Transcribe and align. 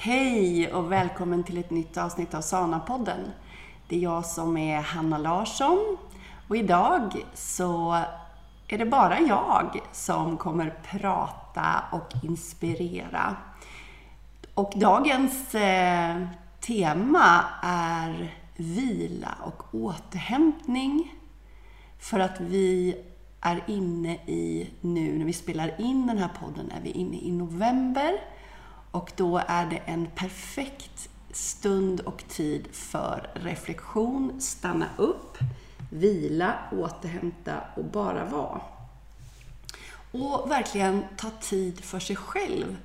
Hej 0.00 0.72
och 0.72 0.92
välkommen 0.92 1.44
till 1.44 1.58
ett 1.58 1.70
nytt 1.70 1.96
avsnitt 1.96 2.34
av 2.34 2.40
Sana-podden. 2.40 3.32
Det 3.88 3.96
är 3.96 4.00
jag 4.00 4.26
som 4.26 4.56
är 4.56 4.80
Hanna 4.80 5.18
Larsson 5.18 5.96
och 6.48 6.56
idag 6.56 7.24
så 7.34 8.02
är 8.68 8.78
det 8.78 8.86
bara 8.86 9.20
jag 9.20 9.80
som 9.92 10.36
kommer 10.36 10.74
prata 10.90 11.84
och 11.92 12.24
inspirera. 12.24 13.36
Och 14.54 14.72
dagens 14.76 15.54
eh, 15.54 16.26
tema 16.60 17.44
är 17.62 18.34
vila 18.56 19.34
och 19.44 19.74
återhämtning. 19.74 21.14
För 21.98 22.20
att 22.20 22.40
vi 22.40 22.96
är 23.40 23.64
inne 23.66 24.14
i, 24.14 24.70
nu 24.80 25.18
när 25.18 25.24
vi 25.24 25.32
spelar 25.32 25.80
in 25.80 26.06
den 26.06 26.18
här 26.18 26.30
podden, 26.40 26.70
är 26.70 26.80
vi 26.80 26.90
inne 26.90 27.16
i 27.16 27.32
november. 27.32 28.20
Och 28.98 29.12
då 29.16 29.40
är 29.46 29.66
det 29.66 29.76
en 29.76 30.06
perfekt 30.14 31.08
stund 31.32 32.00
och 32.00 32.24
tid 32.28 32.68
för 32.72 33.30
reflektion, 33.34 34.40
stanna 34.40 34.86
upp, 34.96 35.38
vila, 35.90 36.54
återhämta 36.72 37.54
och 37.76 37.84
bara 37.84 38.24
vara. 38.24 38.60
Och 40.10 40.50
verkligen 40.50 41.04
ta 41.16 41.30
tid 41.40 41.80
för 41.80 41.98
sig 42.00 42.16
själv 42.16 42.76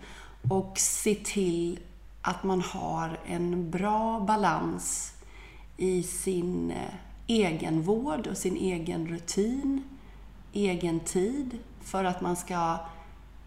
och 0.50 0.74
se 0.78 1.16
till 1.16 1.80
att 2.22 2.44
man 2.44 2.62
har 2.62 3.20
en 3.26 3.72
bra 3.72 4.20
balans 4.20 5.14
i 5.78 6.04
sin 6.04 6.72
eh, 6.72 6.94
egenvård 7.28 8.28
och 8.28 8.38
sin 8.38 8.58
egen 8.58 9.08
rutin, 9.08 9.84
egen 10.54 11.00
tid 11.00 11.58
för 11.82 12.04
att 12.04 12.22
man 12.22 12.36
ska 12.36 12.78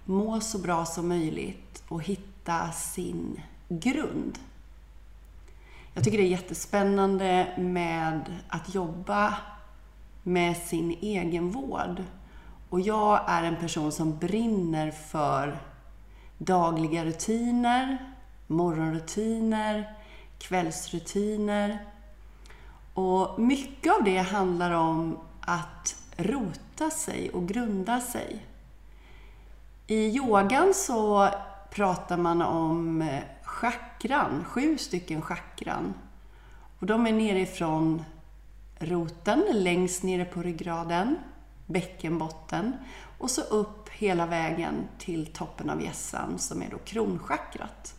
må 0.05 0.41
så 0.41 0.59
bra 0.59 0.85
som 0.85 1.09
möjligt 1.09 1.83
och 1.89 2.03
hitta 2.03 2.36
sin 2.73 3.41
grund. 3.69 4.39
Jag 5.95 6.05
tycker 6.05 6.19
det 6.19 6.25
är 6.25 6.29
jättespännande 6.29 7.55
med 7.59 8.41
att 8.49 8.75
jobba 8.75 9.35
med 10.23 10.57
sin 10.57 10.91
egenvård. 11.01 12.03
Och 12.71 12.81
jag 12.81 13.21
är 13.27 13.43
en 13.43 13.57
person 13.57 13.93
som 13.93 14.19
brinner 14.19 14.91
för 14.91 15.59
dagliga 16.39 17.05
rutiner, 17.05 17.99
morgonrutiner, 18.47 19.95
kvällsrutiner. 20.39 21.79
Och 22.95 23.41
mycket 23.41 23.93
av 23.93 24.05
det 24.05 24.19
handlar 24.19 24.71
om 24.71 25.19
att 25.41 25.97
rota 26.17 26.91
sig 26.91 27.31
och 27.31 27.49
grunda 27.49 28.01
sig. 28.01 28.47
I 29.87 29.97
yogan 29.97 30.75
så 30.75 31.31
pratar 31.77 32.17
man 32.17 32.43
om 32.43 33.03
eh, 33.03 33.23
chakran, 33.43 34.45
sju 34.45 34.79
stycken 34.79 35.23
chakran. 35.23 35.95
Och 36.79 36.87
de 36.87 37.07
är 37.07 37.13
nerifrån 37.13 38.05
roten, 38.79 39.45
längst 39.53 40.03
nere 40.03 40.25
på 40.25 40.43
ryggraden, 40.43 41.17
bäckenbotten 41.67 42.73
och 43.19 43.31
så 43.31 43.41
upp 43.41 43.89
hela 43.89 44.27
vägen 44.27 44.75
till 44.99 45.27
toppen 45.27 45.71
av 45.71 45.83
hjässan 45.83 46.39
som 46.39 46.63
är 46.63 46.71
då 46.71 46.79
kronchakrat. 46.79 47.95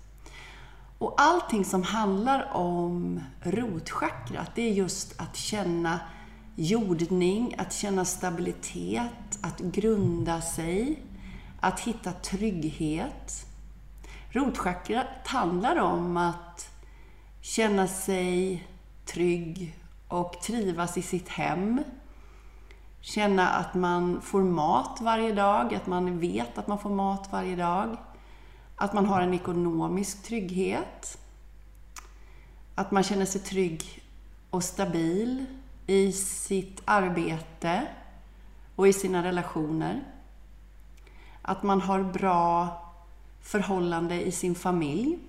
Och 0.97 1.21
allting 1.21 1.65
som 1.65 1.83
handlar 1.83 2.53
om 2.53 3.19
rotchakrat, 3.41 4.51
det 4.55 4.61
är 4.61 4.73
just 4.73 5.21
att 5.21 5.35
känna 5.35 5.99
jordning, 6.55 7.55
att 7.57 7.73
känna 7.73 8.05
stabilitet, 8.05 9.39
att 9.41 9.59
grunda 9.59 10.41
sig, 10.41 11.03
att 11.59 11.79
hitta 11.79 12.11
trygghet. 12.11 13.46
Rotchakrat 14.37 15.27
handlar 15.27 15.75
om 15.75 16.17
att 16.17 16.69
känna 17.41 17.87
sig 17.87 18.67
trygg 19.05 19.79
och 20.07 20.41
trivas 20.41 20.97
i 20.97 21.01
sitt 21.01 21.29
hem. 21.29 21.83
Känna 23.01 23.49
att 23.49 23.73
man 23.73 24.21
får 24.21 24.43
mat 24.43 25.01
varje 25.01 25.33
dag, 25.33 25.75
att 25.75 25.87
man 25.87 26.19
vet 26.19 26.57
att 26.57 26.67
man 26.67 26.79
får 26.79 26.89
mat 26.89 27.29
varje 27.31 27.55
dag. 27.55 27.97
Att 28.75 28.93
man 28.93 29.05
har 29.05 29.21
en 29.21 29.33
ekonomisk 29.33 30.23
trygghet. 30.23 31.17
Att 32.75 32.91
man 32.91 33.03
känner 33.03 33.25
sig 33.25 33.41
trygg 33.41 34.03
och 34.49 34.63
stabil 34.63 35.45
i 35.87 36.11
sitt 36.11 36.81
arbete 36.85 37.87
och 38.75 38.87
i 38.87 38.93
sina 38.93 39.23
relationer. 39.23 40.03
Att 41.41 41.63
man 41.63 41.81
har 41.81 42.03
bra 42.03 42.83
förhållande 43.47 44.21
i 44.27 44.31
sin 44.31 44.55
familj. 44.55 45.19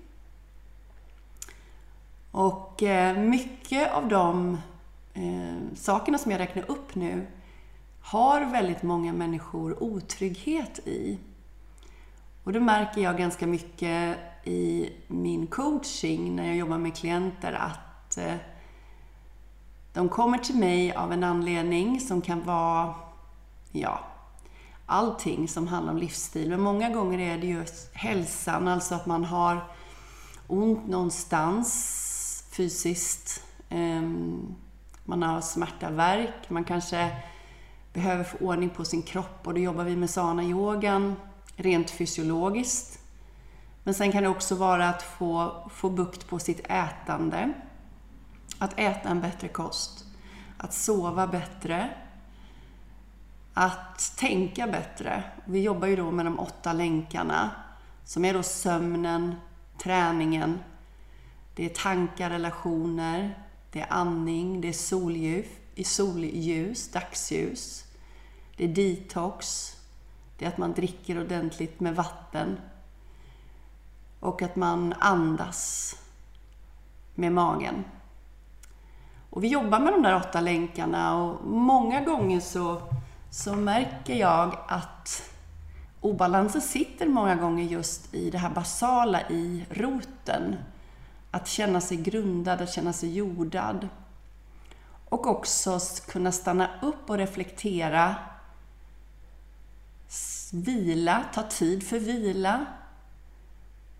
Och 2.31 2.83
eh, 2.83 3.17
mycket 3.17 3.91
av 3.91 4.07
de 4.07 4.57
eh, 5.13 5.75
sakerna 5.75 6.17
som 6.17 6.31
jag 6.31 6.39
räknar 6.39 6.71
upp 6.71 6.95
nu 6.95 7.27
har 8.01 8.41
väldigt 8.41 8.83
många 8.83 9.13
människor 9.13 9.83
otrygghet 9.83 10.79
i. 10.79 11.17
Och 12.43 12.53
det 12.53 12.59
märker 12.59 13.01
jag 13.01 13.17
ganska 13.17 13.47
mycket 13.47 14.17
i 14.43 14.89
min 15.07 15.47
coaching 15.47 16.35
när 16.35 16.47
jag 16.47 16.55
jobbar 16.55 16.77
med 16.77 16.95
klienter 16.95 17.53
att 17.53 18.17
eh, 18.17 18.35
de 19.93 20.09
kommer 20.09 20.37
till 20.37 20.55
mig 20.55 20.93
av 20.93 21.13
en 21.13 21.23
anledning 21.23 21.99
som 21.99 22.21
kan 22.21 22.43
vara, 22.43 22.95
ja, 23.71 23.99
allting 24.89 25.47
som 25.47 25.67
handlar 25.67 25.93
om 25.93 25.99
livsstil. 25.99 26.49
Men 26.49 26.61
många 26.61 26.89
gånger 26.89 27.19
är 27.19 27.37
det 27.37 27.47
ju 27.47 27.65
hälsan, 27.93 28.67
alltså 28.67 28.95
att 28.95 29.05
man 29.05 29.25
har 29.25 29.63
ont 30.47 30.87
någonstans 30.87 31.75
fysiskt. 32.51 33.43
Ehm, 33.69 34.55
man 35.05 35.23
har 35.23 35.41
smärta, 35.41 35.89
värk, 35.89 36.49
man 36.49 36.63
kanske 36.63 37.11
behöver 37.93 38.23
få 38.23 38.37
ordning 38.37 38.69
på 38.69 38.85
sin 38.85 39.01
kropp 39.01 39.47
och 39.47 39.53
då 39.53 39.59
jobbar 39.59 39.83
vi 39.83 39.95
med 39.95 40.09
sana-yogan 40.09 41.15
rent 41.55 41.89
fysiologiskt. 41.89 42.99
Men 43.83 43.93
sen 43.93 44.11
kan 44.11 44.23
det 44.23 44.29
också 44.29 44.55
vara 44.55 44.89
att 44.89 45.03
få, 45.03 45.63
få 45.73 45.89
bukt 45.89 46.27
på 46.27 46.39
sitt 46.39 46.59
ätande. 46.69 47.53
Att 48.59 48.79
äta 48.79 49.09
en 49.09 49.21
bättre 49.21 49.47
kost. 49.47 50.05
Att 50.57 50.73
sova 50.73 51.27
bättre. 51.27 51.89
Att 53.61 54.17
tänka 54.17 54.67
bättre. 54.67 55.23
Vi 55.45 55.61
jobbar 55.61 55.87
ju 55.87 55.95
då 55.95 56.11
med 56.11 56.25
de 56.25 56.39
åtta 56.39 56.73
länkarna. 56.73 57.51
Som 58.03 58.25
är 58.25 58.33
då 58.33 58.43
sömnen, 58.43 59.35
träningen, 59.77 60.59
det 61.55 61.65
är 61.65 61.69
tankar, 61.69 62.29
relationer, 62.29 63.43
det 63.71 63.81
är 63.81 63.93
andning, 63.93 64.61
det 64.61 64.67
är 64.67 64.73
solljus, 64.73 65.47
solljus 65.85 66.91
dagsljus. 66.91 67.85
Det 68.57 68.63
är 68.63 68.67
detox, 68.67 69.75
det 70.37 70.45
är 70.45 70.49
att 70.49 70.57
man 70.57 70.73
dricker 70.73 71.21
ordentligt 71.21 71.79
med 71.79 71.95
vatten. 71.95 72.59
Och 74.19 74.41
att 74.41 74.55
man 74.55 74.93
andas 74.99 75.95
med 77.15 77.31
magen. 77.31 77.83
Och 79.29 79.43
vi 79.43 79.47
jobbar 79.47 79.79
med 79.79 79.93
de 79.93 80.01
där 80.01 80.15
åtta 80.15 80.41
länkarna 80.41 81.23
och 81.23 81.45
många 81.45 82.01
gånger 82.01 82.39
så, 82.39 82.81
så 83.31 83.55
märker 83.55 84.15
jag 84.15 84.57
att 84.67 85.31
obalansen 86.01 86.61
sitter 86.61 87.07
många 87.07 87.35
gånger 87.35 87.63
just 87.63 88.13
i 88.13 88.29
det 88.29 88.37
här 88.37 88.49
basala, 88.49 89.29
i 89.29 89.65
roten. 89.69 90.55
Att 91.31 91.47
känna 91.47 91.81
sig 91.81 91.97
grundad, 91.97 92.61
att 92.61 92.73
känna 92.73 92.93
sig 92.93 93.15
jordad. 93.15 93.87
Och 95.09 95.27
också 95.27 95.79
kunna 96.07 96.31
stanna 96.31 96.69
upp 96.81 97.09
och 97.09 97.17
reflektera 97.17 98.15
Vila, 100.51 101.23
ta 101.33 101.43
tid 101.43 101.87
för 101.87 101.99
vila. 101.99 102.65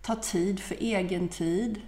Ta 0.02 0.16
tid 0.16 0.60
för 0.60 0.74
egen 0.74 1.28
tid. 1.28 1.80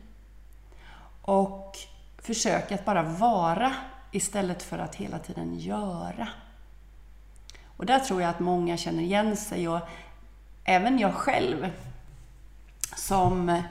Och 1.22 1.76
försöka 2.18 2.74
att 2.74 2.84
bara 2.84 3.02
vara 3.02 3.74
istället 4.10 4.62
för 4.62 4.78
att 4.78 4.94
hela 4.94 5.18
tiden 5.18 5.58
göra. 5.58 6.28
Och 7.82 7.86
där 7.86 7.98
tror 7.98 8.22
jag 8.22 8.30
att 8.30 8.40
många 8.40 8.76
känner 8.76 9.02
igen 9.02 9.36
sig 9.36 9.68
och 9.68 9.80
även 10.64 10.98
jag 10.98 11.14
själv 11.14 11.70
som, 12.96 13.62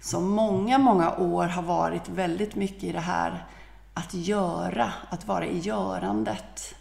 som 0.00 0.28
många, 0.30 0.78
många 0.78 1.16
år 1.16 1.46
har 1.46 1.62
varit 1.62 2.08
väldigt 2.08 2.54
mycket 2.54 2.84
i 2.84 2.92
det 2.92 3.00
här 3.00 3.46
att 3.94 4.14
göra, 4.14 4.92
att 5.08 5.26
vara 5.26 5.46
i 5.46 5.58
görandet. 5.58 6.74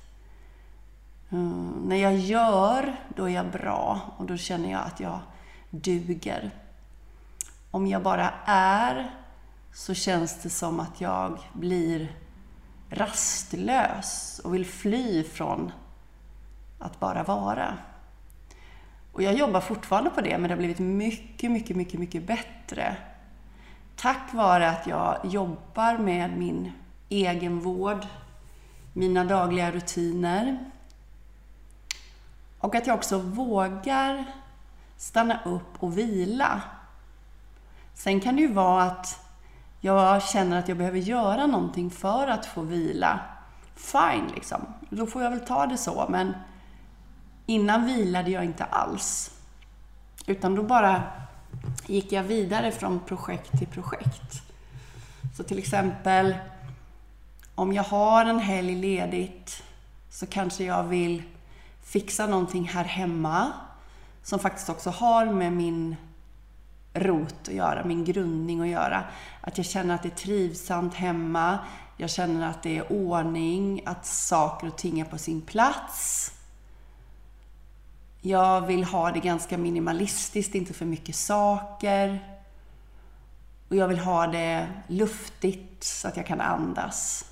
Mm, 1.29 1.83
när 1.85 1.95
jag 1.95 2.17
gör, 2.17 2.95
då 3.15 3.29
är 3.29 3.33
jag 3.33 3.51
bra 3.51 3.99
och 4.17 4.25
då 4.25 4.37
känner 4.37 4.71
jag 4.71 4.81
att 4.81 4.99
jag 4.99 5.19
duger. 5.69 6.51
Om 7.71 7.87
jag 7.87 8.01
bara 8.03 8.33
är, 8.45 9.11
så 9.73 9.93
känns 9.93 10.41
det 10.41 10.49
som 10.49 10.79
att 10.79 11.01
jag 11.01 11.39
blir 11.53 12.15
rastlös 12.89 14.41
och 14.43 14.55
vill 14.55 14.65
fly 14.65 15.23
från 15.23 15.71
att 16.81 16.99
bara 16.99 17.23
vara. 17.23 17.77
Och 19.11 19.23
jag 19.23 19.33
jobbar 19.33 19.61
fortfarande 19.61 20.09
på 20.09 20.21
det, 20.21 20.37
men 20.37 20.43
det 20.43 20.49
har 20.49 20.57
blivit 20.57 20.79
mycket, 20.79 21.51
mycket, 21.51 21.75
mycket, 21.75 21.99
mycket 21.99 22.27
bättre 22.27 22.97
tack 24.01 24.33
vare 24.33 24.69
att 24.69 24.87
jag 24.87 25.17
jobbar 25.23 25.97
med 25.97 26.37
min 26.37 26.71
egenvård, 27.09 28.07
mina 28.93 29.23
dagliga 29.23 29.71
rutiner 29.71 30.71
och 32.59 32.75
att 32.75 32.87
jag 32.87 32.95
också 32.95 33.17
vågar 33.17 34.25
stanna 34.97 35.39
upp 35.45 35.83
och 35.83 35.97
vila. 35.97 36.61
Sen 37.93 38.19
kan 38.19 38.35
det 38.35 38.41
ju 38.41 38.53
vara 38.53 38.83
att 38.83 39.25
jag 39.79 40.23
känner 40.23 40.59
att 40.59 40.67
jag 40.67 40.77
behöver 40.77 40.99
göra 40.99 41.45
någonting 41.45 41.89
för 41.89 42.27
att 42.27 42.45
få 42.45 42.61
vila. 42.61 43.19
Fine, 43.75 44.27
liksom. 44.35 44.61
Då 44.89 45.05
får 45.05 45.23
jag 45.23 45.29
väl 45.29 45.45
ta 45.45 45.65
det 45.65 45.77
så, 45.77 46.05
men 46.09 46.33
innan 47.51 47.85
vilade 47.85 48.31
jag 48.31 48.45
inte 48.45 48.63
alls. 48.63 49.31
Utan 50.25 50.55
då 50.55 50.63
bara 50.63 51.03
gick 51.85 52.11
jag 52.11 52.23
vidare 52.23 52.71
från 52.71 52.99
projekt 52.99 53.57
till 53.57 53.67
projekt. 53.67 54.41
Så 55.37 55.43
till 55.43 55.57
exempel, 55.59 56.35
om 57.55 57.73
jag 57.73 57.83
har 57.83 58.25
en 58.25 58.39
helg 58.39 58.75
ledigt 58.75 59.63
så 60.09 60.25
kanske 60.25 60.63
jag 60.63 60.83
vill 60.83 61.23
fixa 61.83 62.27
någonting 62.27 62.67
här 62.67 62.83
hemma 62.83 63.51
som 64.23 64.39
faktiskt 64.39 64.69
också 64.69 64.89
har 64.89 65.25
med 65.25 65.53
min 65.53 65.95
rot 66.93 67.47
att 67.47 67.53
göra, 67.53 67.85
min 67.85 68.03
grundning 68.03 68.61
att 68.61 68.67
göra. 68.67 69.03
Att 69.41 69.57
jag 69.57 69.65
känner 69.65 69.95
att 69.95 70.03
det 70.03 70.09
är 70.09 70.15
trivsamt 70.15 70.93
hemma, 70.93 71.59
jag 71.97 72.09
känner 72.09 72.49
att 72.49 72.63
det 72.63 72.77
är 72.77 72.91
ordning, 72.91 73.81
att 73.85 74.05
saker 74.05 74.67
och 74.67 74.77
ting 74.77 74.99
är 74.99 75.05
på 75.05 75.17
sin 75.17 75.41
plats. 75.41 76.31
Jag 78.21 78.61
vill 78.61 78.83
ha 78.83 79.11
det 79.11 79.19
ganska 79.19 79.57
minimalistiskt, 79.57 80.55
inte 80.55 80.73
för 80.73 80.85
mycket 80.85 81.15
saker. 81.15 82.19
Och 83.69 83.75
jag 83.75 83.87
vill 83.87 83.99
ha 83.99 84.27
det 84.27 84.67
luftigt 84.87 85.83
så 85.83 86.07
att 86.07 86.17
jag 86.17 86.25
kan 86.25 86.41
andas. 86.41 87.25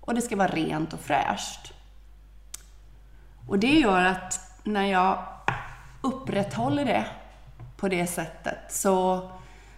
Och 0.00 0.14
det 0.14 0.22
ska 0.22 0.36
vara 0.36 0.48
rent 0.48 0.92
och 0.92 1.00
fräscht. 1.00 1.72
Och 3.48 3.58
det 3.58 3.78
gör 3.78 4.04
att 4.04 4.40
när 4.64 4.84
jag 4.84 5.24
upprätthåller 6.00 6.84
det 6.84 7.06
på 7.76 7.88
det 7.88 8.06
sättet 8.06 8.58
så, 8.68 9.30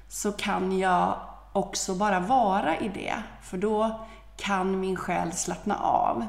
så 0.09 0.33
kan 0.33 0.79
jag 0.79 1.21
också 1.53 1.95
bara 1.95 2.21
vara 2.21 2.79
i 2.79 2.89
det. 2.89 3.15
För 3.43 3.59
då 3.59 4.06
kan 4.37 4.81
min 4.81 4.97
själ 4.97 5.33
slappna 5.33 5.79
av. 5.79 6.27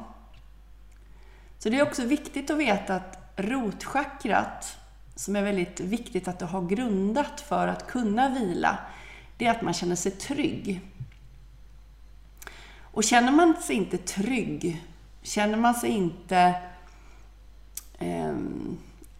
Så 1.58 1.68
det 1.68 1.78
är 1.78 1.82
också 1.82 2.04
viktigt 2.04 2.50
att 2.50 2.58
veta 2.58 2.94
att 2.94 3.25
rotchakrat, 3.36 4.78
som 5.14 5.36
är 5.36 5.42
väldigt 5.42 5.80
viktigt 5.80 6.28
att 6.28 6.38
du 6.38 6.44
har 6.44 6.62
grundat 6.62 7.40
för 7.40 7.68
att 7.68 7.86
kunna 7.86 8.28
vila, 8.28 8.78
det 9.36 9.46
är 9.46 9.50
att 9.50 9.62
man 9.62 9.74
känner 9.74 9.96
sig 9.96 10.12
trygg. 10.12 10.80
Och 12.80 13.04
känner 13.04 13.32
man 13.32 13.54
sig 13.62 13.76
inte 13.76 13.98
trygg, 13.98 14.84
känner 15.22 15.58
man 15.58 15.74
sig 15.74 15.90
inte 15.90 16.54
eh, 17.98 18.36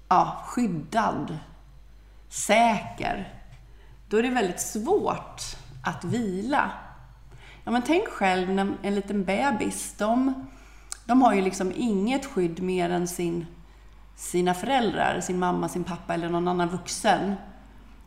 ja, 0.08 0.42
skyddad, 0.46 1.38
säker, 2.28 3.32
då 4.08 4.16
är 4.16 4.22
det 4.22 4.30
väldigt 4.30 4.60
svårt 4.60 5.42
att 5.84 6.04
vila. 6.04 6.70
Ja, 7.64 7.70
men 7.70 7.82
tänk 7.82 8.08
själv 8.08 8.50
när 8.50 8.76
en 8.82 8.94
liten 8.94 9.24
bebis, 9.24 9.94
de, 9.98 10.46
de 11.04 11.22
har 11.22 11.34
ju 11.34 11.42
liksom 11.42 11.72
inget 11.76 12.26
skydd 12.26 12.62
mer 12.62 12.90
än 12.90 13.08
sin, 13.08 13.46
sina 14.16 14.54
föräldrar, 14.54 15.20
sin 15.20 15.38
mamma, 15.38 15.68
sin 15.68 15.84
pappa 15.84 16.14
eller 16.14 16.28
någon 16.28 16.48
annan 16.48 16.68
vuxen. 16.68 17.34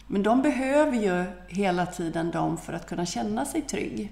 Men 0.07 0.23
de 0.23 0.41
behöver 0.41 0.97
ju 0.97 1.25
hela 1.47 1.85
tiden 1.85 2.31
dem 2.31 2.57
för 2.57 2.73
att 2.73 2.89
kunna 2.89 3.05
känna 3.05 3.45
sig 3.45 3.61
trygg. 3.61 4.11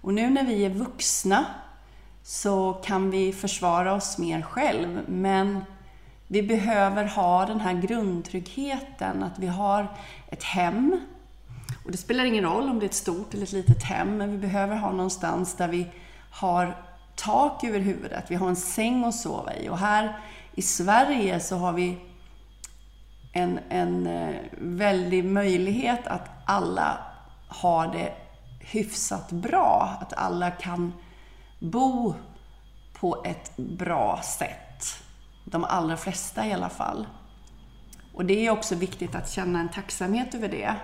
Och 0.00 0.14
nu 0.14 0.30
när 0.30 0.44
vi 0.44 0.64
är 0.64 0.70
vuxna 0.70 1.44
så 2.22 2.72
kan 2.72 3.10
vi 3.10 3.32
försvara 3.32 3.94
oss 3.94 4.18
mer 4.18 4.42
själv, 4.42 5.02
men 5.08 5.64
vi 6.28 6.42
behöver 6.42 7.04
ha 7.04 7.46
den 7.46 7.60
här 7.60 7.74
grundtryggheten, 7.74 9.22
att 9.22 9.38
vi 9.38 9.46
har 9.46 9.96
ett 10.28 10.42
hem. 10.42 11.00
Och 11.84 11.90
det 11.92 11.98
spelar 11.98 12.24
ingen 12.24 12.44
roll 12.44 12.68
om 12.68 12.78
det 12.78 12.84
är 12.84 12.88
ett 12.88 12.94
stort 12.94 13.34
eller 13.34 13.42
ett 13.42 13.52
litet 13.52 13.82
hem, 13.82 14.16
men 14.16 14.30
vi 14.30 14.38
behöver 14.38 14.76
ha 14.76 14.92
någonstans 14.92 15.56
där 15.56 15.68
vi 15.68 15.86
har 16.30 16.76
tak 17.14 17.64
över 17.64 17.78
huvudet, 17.78 18.24
vi 18.28 18.34
har 18.34 18.48
en 18.48 18.56
säng 18.56 19.04
att 19.04 19.14
sova 19.14 19.54
i. 19.54 19.68
Och 19.68 19.78
här 19.78 20.18
i 20.56 20.62
Sverige 20.62 21.40
så 21.40 21.56
har 21.56 21.72
vi 21.72 21.98
en, 23.32 23.60
en 23.68 24.06
eh, 24.06 24.36
väldig 24.58 25.24
möjlighet 25.24 26.06
att 26.06 26.28
alla 26.44 26.98
har 27.48 27.92
det 27.92 28.12
hyfsat 28.60 29.32
bra, 29.32 29.96
att 30.00 30.12
alla 30.12 30.50
kan 30.50 30.92
bo 31.58 32.14
på 32.92 33.22
ett 33.24 33.56
bra 33.56 34.20
sätt. 34.22 35.02
De 35.44 35.64
allra 35.64 35.96
flesta 35.96 36.46
i 36.46 36.52
alla 36.52 36.68
fall. 36.68 37.06
Och 38.14 38.24
det 38.24 38.46
är 38.46 38.50
också 38.50 38.74
viktigt 38.74 39.14
att 39.14 39.30
känna 39.30 39.60
en 39.60 39.68
tacksamhet 39.68 40.34
över 40.34 40.48
det. 40.48 40.74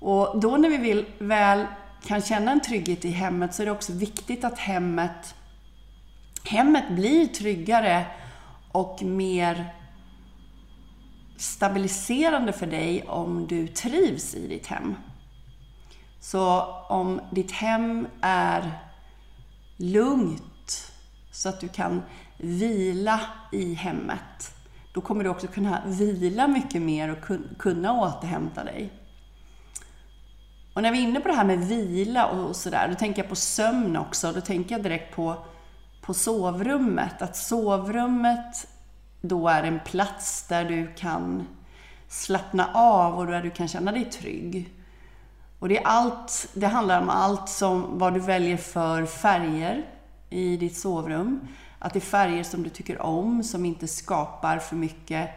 Och 0.00 0.40
då 0.40 0.56
när 0.56 0.68
vi 0.68 0.76
vill, 0.76 1.06
väl 1.18 1.66
kan 2.06 2.22
känna 2.22 2.52
en 2.52 2.60
trygghet 2.60 3.04
i 3.04 3.10
hemmet 3.10 3.54
så 3.54 3.62
är 3.62 3.66
det 3.66 3.72
också 3.72 3.92
viktigt 3.92 4.44
att 4.44 4.58
hemmet, 4.58 5.34
hemmet 6.48 6.84
blir 6.90 7.26
tryggare 7.26 8.06
och 8.72 9.02
mer 9.02 9.74
stabiliserande 11.36 12.52
för 12.52 12.66
dig 12.66 13.04
om 13.08 13.46
du 13.46 13.68
trivs 13.68 14.34
i 14.34 14.48
ditt 14.48 14.66
hem. 14.66 14.94
Så 16.20 16.62
om 16.88 17.20
ditt 17.30 17.52
hem 17.52 18.06
är 18.20 18.72
lugnt 19.76 20.92
så 21.32 21.48
att 21.48 21.60
du 21.60 21.68
kan 21.68 22.02
vila 22.38 23.20
i 23.52 23.74
hemmet, 23.74 24.54
då 24.94 25.00
kommer 25.00 25.24
du 25.24 25.30
också 25.30 25.46
kunna 25.46 25.82
vila 25.86 26.48
mycket 26.48 26.82
mer 26.82 27.08
och 27.08 27.58
kunna 27.58 27.92
återhämta 27.92 28.64
dig. 28.64 28.92
Och 30.74 30.82
när 30.82 30.92
vi 30.92 30.98
är 30.98 31.02
inne 31.02 31.20
på 31.20 31.28
det 31.28 31.34
här 31.34 31.44
med 31.44 31.58
vila 31.58 32.26
och 32.26 32.56
sådär, 32.56 32.88
då 32.88 32.94
tänker 32.94 33.22
jag 33.22 33.28
på 33.28 33.36
sömn 33.36 33.96
också. 33.96 34.32
Då 34.32 34.40
tänker 34.40 34.74
jag 34.74 34.82
direkt 34.82 35.16
på, 35.16 35.44
på 36.06 36.14
sovrummet. 36.14 37.22
Att 37.22 37.36
sovrummet 37.36 38.66
då 39.20 39.48
är 39.48 39.62
en 39.62 39.80
plats 39.80 40.46
där 40.48 40.64
du 40.64 40.94
kan 40.94 41.48
slappna 42.08 42.70
av 42.74 43.18
och 43.18 43.26
där 43.26 43.42
du 43.42 43.50
kan 43.50 43.68
känna 43.68 43.92
dig 43.92 44.04
trygg. 44.04 44.72
Och 45.58 45.68
det, 45.68 45.78
är 45.78 45.86
allt, 45.86 46.48
det 46.54 46.66
handlar 46.66 47.02
om 47.02 47.10
allt 47.10 47.48
som 47.48 47.98
vad 47.98 48.14
du 48.14 48.20
väljer 48.20 48.56
för 48.56 49.06
färger 49.06 49.86
i 50.30 50.56
ditt 50.56 50.78
sovrum. 50.78 51.48
Att 51.78 51.92
det 51.92 51.98
är 51.98 52.00
färger 52.00 52.42
som 52.42 52.62
du 52.62 52.70
tycker 52.70 53.02
om, 53.02 53.42
som 53.42 53.64
inte 53.64 53.88
skapar 53.88 54.58
för 54.58 54.76
mycket 54.76 55.30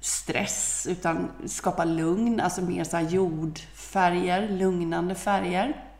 stress, 0.00 0.86
utan 0.90 1.28
skapar 1.46 1.86
lugn. 1.86 2.40
Alltså 2.40 2.62
mer 2.62 2.84
så 2.84 3.00
jordfärger, 3.00 4.48
lugnande 4.48 5.14
färger. 5.14 5.91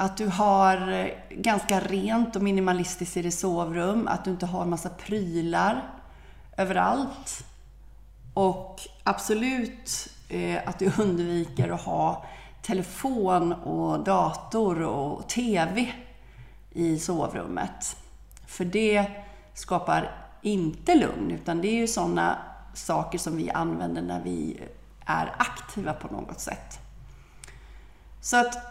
Att 0.00 0.16
du 0.16 0.26
har 0.26 0.92
eh, 0.92 1.06
ganska 1.30 1.80
rent 1.80 2.36
och 2.36 2.42
minimalistiskt 2.42 3.16
i 3.16 3.22
ditt 3.22 3.38
sovrum. 3.38 4.08
Att 4.08 4.24
du 4.24 4.30
inte 4.30 4.46
har 4.46 4.64
massa 4.64 4.88
prylar 4.88 5.90
överallt. 6.56 7.44
Och 8.34 8.80
absolut 9.02 10.08
eh, 10.28 10.58
att 10.66 10.78
du 10.78 10.92
undviker 10.98 11.68
att 11.68 11.80
ha 11.80 12.24
telefon 12.62 13.52
och 13.52 14.04
dator 14.04 14.82
och 14.82 15.28
TV 15.28 15.92
i 16.70 16.98
sovrummet. 16.98 17.96
För 18.46 18.64
det 18.64 19.06
skapar 19.54 20.26
inte 20.42 20.94
lugn, 20.94 21.30
utan 21.30 21.60
det 21.60 21.68
är 21.68 21.76
ju 21.76 21.86
sådana 21.86 22.38
saker 22.74 23.18
som 23.18 23.36
vi 23.36 23.50
använder 23.50 24.02
när 24.02 24.20
vi 24.20 24.60
är 25.06 25.34
aktiva 25.38 25.92
på 25.92 26.14
något 26.14 26.40
sätt. 26.40 26.78
Så 28.20 28.36
att 28.36 28.69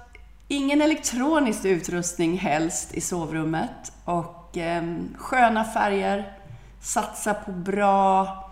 ingen 0.50 0.82
elektronisk 0.82 1.66
utrustning 1.66 2.38
helst 2.38 2.94
i 2.94 3.02
sovrummet. 3.02 3.92
Och 4.06 4.58
eh, 4.58 4.84
sköna 5.18 5.64
färger, 5.64 6.38
satsa 6.82 7.34
på 7.34 7.52
bra 7.52 8.46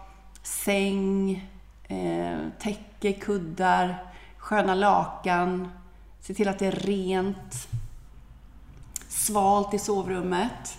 säng, 0.43 1.31
eh, 1.87 2.37
täcke, 2.59 3.13
kuddar, 3.13 4.03
sköna 4.37 4.75
lakan, 4.75 5.71
se 6.21 6.33
till 6.33 6.47
att 6.47 6.59
det 6.59 6.67
är 6.67 6.71
rent, 6.71 7.67
svalt 9.09 9.73
i 9.73 9.79
sovrummet. 9.79 10.77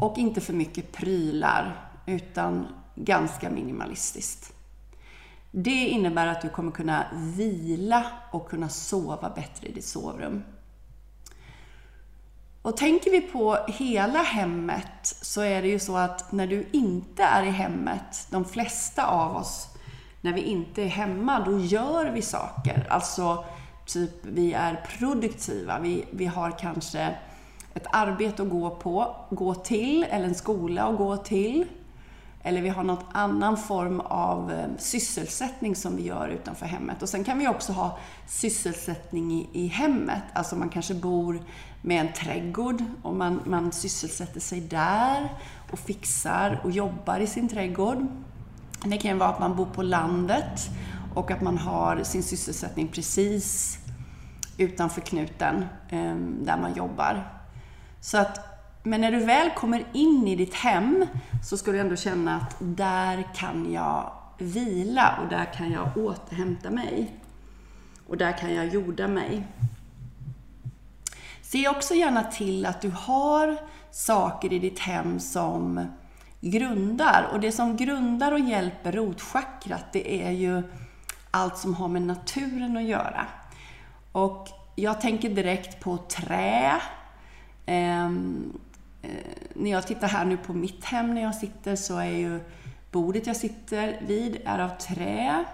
Och 0.00 0.18
inte 0.18 0.40
för 0.40 0.52
mycket 0.52 0.92
prylar 0.92 1.90
utan 2.06 2.66
ganska 2.94 3.50
minimalistiskt. 3.50 4.52
Det 5.54 5.88
innebär 5.88 6.26
att 6.26 6.42
du 6.42 6.48
kommer 6.48 6.72
kunna 6.72 7.06
vila 7.12 8.06
och 8.30 8.48
kunna 8.48 8.68
sova 8.68 9.30
bättre 9.30 9.68
i 9.68 9.72
ditt 9.72 9.84
sovrum. 9.84 10.42
Och 12.62 12.76
tänker 12.76 13.10
vi 13.10 13.20
på 13.20 13.58
hela 13.68 14.18
hemmet 14.18 15.16
så 15.22 15.40
är 15.40 15.62
det 15.62 15.68
ju 15.68 15.78
så 15.78 15.96
att 15.96 16.32
när 16.32 16.46
du 16.46 16.68
inte 16.72 17.22
är 17.22 17.42
i 17.42 17.50
hemmet, 17.50 18.26
de 18.30 18.44
flesta 18.44 19.06
av 19.06 19.36
oss, 19.36 19.68
när 20.20 20.32
vi 20.32 20.40
inte 20.40 20.82
är 20.82 20.88
hemma, 20.88 21.44
då 21.44 21.58
gör 21.58 22.10
vi 22.10 22.22
saker. 22.22 22.86
Alltså, 22.90 23.44
typ 23.86 24.10
vi 24.22 24.52
är 24.52 24.86
produktiva. 24.98 25.78
Vi, 25.78 26.04
vi 26.10 26.26
har 26.26 26.58
kanske 26.58 27.16
ett 27.74 27.86
arbete 27.92 28.42
att 28.42 28.50
gå 28.50 28.70
på, 28.70 29.16
gå 29.30 29.54
till, 29.54 30.06
eller 30.10 30.24
en 30.24 30.34
skola 30.34 30.82
att 30.82 30.98
gå 30.98 31.16
till. 31.16 31.66
Eller 32.42 32.62
vi 32.62 32.68
har 32.68 32.84
någon 32.84 33.04
annan 33.12 33.56
form 33.56 34.00
av 34.00 34.52
eh, 34.52 34.66
sysselsättning 34.78 35.76
som 35.76 35.96
vi 35.96 36.02
gör 36.02 36.28
utanför 36.28 36.66
hemmet. 36.66 37.02
Och 37.02 37.08
sen 37.08 37.24
kan 37.24 37.38
vi 37.38 37.48
också 37.48 37.72
ha 37.72 37.98
sysselsättning 38.28 39.32
i, 39.32 39.48
i 39.52 39.66
hemmet. 39.66 40.22
Alltså 40.32 40.56
man 40.56 40.68
kanske 40.68 40.94
bor 40.94 41.42
med 41.82 42.00
en 42.00 42.12
trädgård 42.12 42.84
och 43.02 43.14
man, 43.14 43.40
man 43.44 43.72
sysselsätter 43.72 44.40
sig 44.40 44.60
där 44.60 45.28
och 45.72 45.78
fixar 45.78 46.60
och 46.64 46.70
jobbar 46.70 47.20
i 47.20 47.26
sin 47.26 47.48
trädgård. 47.48 48.06
Det 48.84 48.96
kan 48.96 49.10
ju 49.10 49.16
vara 49.16 49.30
att 49.30 49.40
man 49.40 49.56
bor 49.56 49.66
på 49.66 49.82
landet 49.82 50.70
och 51.14 51.30
att 51.30 51.42
man 51.42 51.58
har 51.58 52.02
sin 52.02 52.22
sysselsättning 52.22 52.88
precis 52.88 53.78
utanför 54.58 55.00
knuten 55.00 55.64
eh, 55.88 56.16
där 56.16 56.56
man 56.56 56.74
jobbar. 56.74 57.28
Så 58.00 58.18
att 58.18 58.51
men 58.82 59.00
när 59.00 59.12
du 59.12 59.24
väl 59.24 59.50
kommer 59.50 59.84
in 59.92 60.28
i 60.28 60.36
ditt 60.36 60.54
hem 60.54 61.06
så 61.44 61.56
ska 61.56 61.72
du 61.72 61.78
ändå 61.78 61.96
känna 61.96 62.36
att 62.36 62.56
där 62.58 63.28
kan 63.34 63.72
jag 63.72 64.12
vila 64.38 65.18
och 65.22 65.28
där 65.28 65.44
kan 65.44 65.72
jag 65.72 65.96
återhämta 65.96 66.70
mig. 66.70 67.14
Och 68.06 68.16
där 68.16 68.38
kan 68.38 68.54
jag 68.54 68.66
jorda 68.66 69.08
mig. 69.08 69.46
Se 71.42 71.68
också 71.68 71.94
gärna 71.94 72.22
till 72.24 72.66
att 72.66 72.80
du 72.80 72.90
har 72.90 73.56
saker 73.90 74.52
i 74.52 74.58
ditt 74.58 74.78
hem 74.78 75.20
som 75.20 75.86
grundar. 76.40 77.28
Och 77.32 77.40
det 77.40 77.52
som 77.52 77.76
grundar 77.76 78.32
och 78.32 78.40
hjälper 78.40 78.92
rotchakrat, 78.92 79.92
det 79.92 80.24
är 80.24 80.30
ju 80.30 80.62
allt 81.30 81.58
som 81.58 81.74
har 81.74 81.88
med 81.88 82.02
naturen 82.02 82.76
att 82.76 82.82
göra. 82.82 83.26
Och 84.12 84.48
jag 84.74 85.00
tänker 85.00 85.30
direkt 85.30 85.80
på 85.80 85.96
trä, 85.96 86.80
ehm, 87.66 88.52
Eh, 89.02 89.10
när 89.54 89.70
jag 89.70 89.86
tittar 89.86 90.08
här 90.08 90.24
nu 90.24 90.36
på 90.36 90.52
mitt 90.52 90.84
hem 90.84 91.14
när 91.14 91.22
jag 91.22 91.34
sitter 91.34 91.76
så 91.76 91.98
är 91.98 92.10
ju 92.10 92.40
bordet 92.90 93.26
jag 93.26 93.36
sitter 93.36 94.00
vid 94.06 94.42
är 94.44 94.58
av 94.58 94.68
trä. 94.68 95.44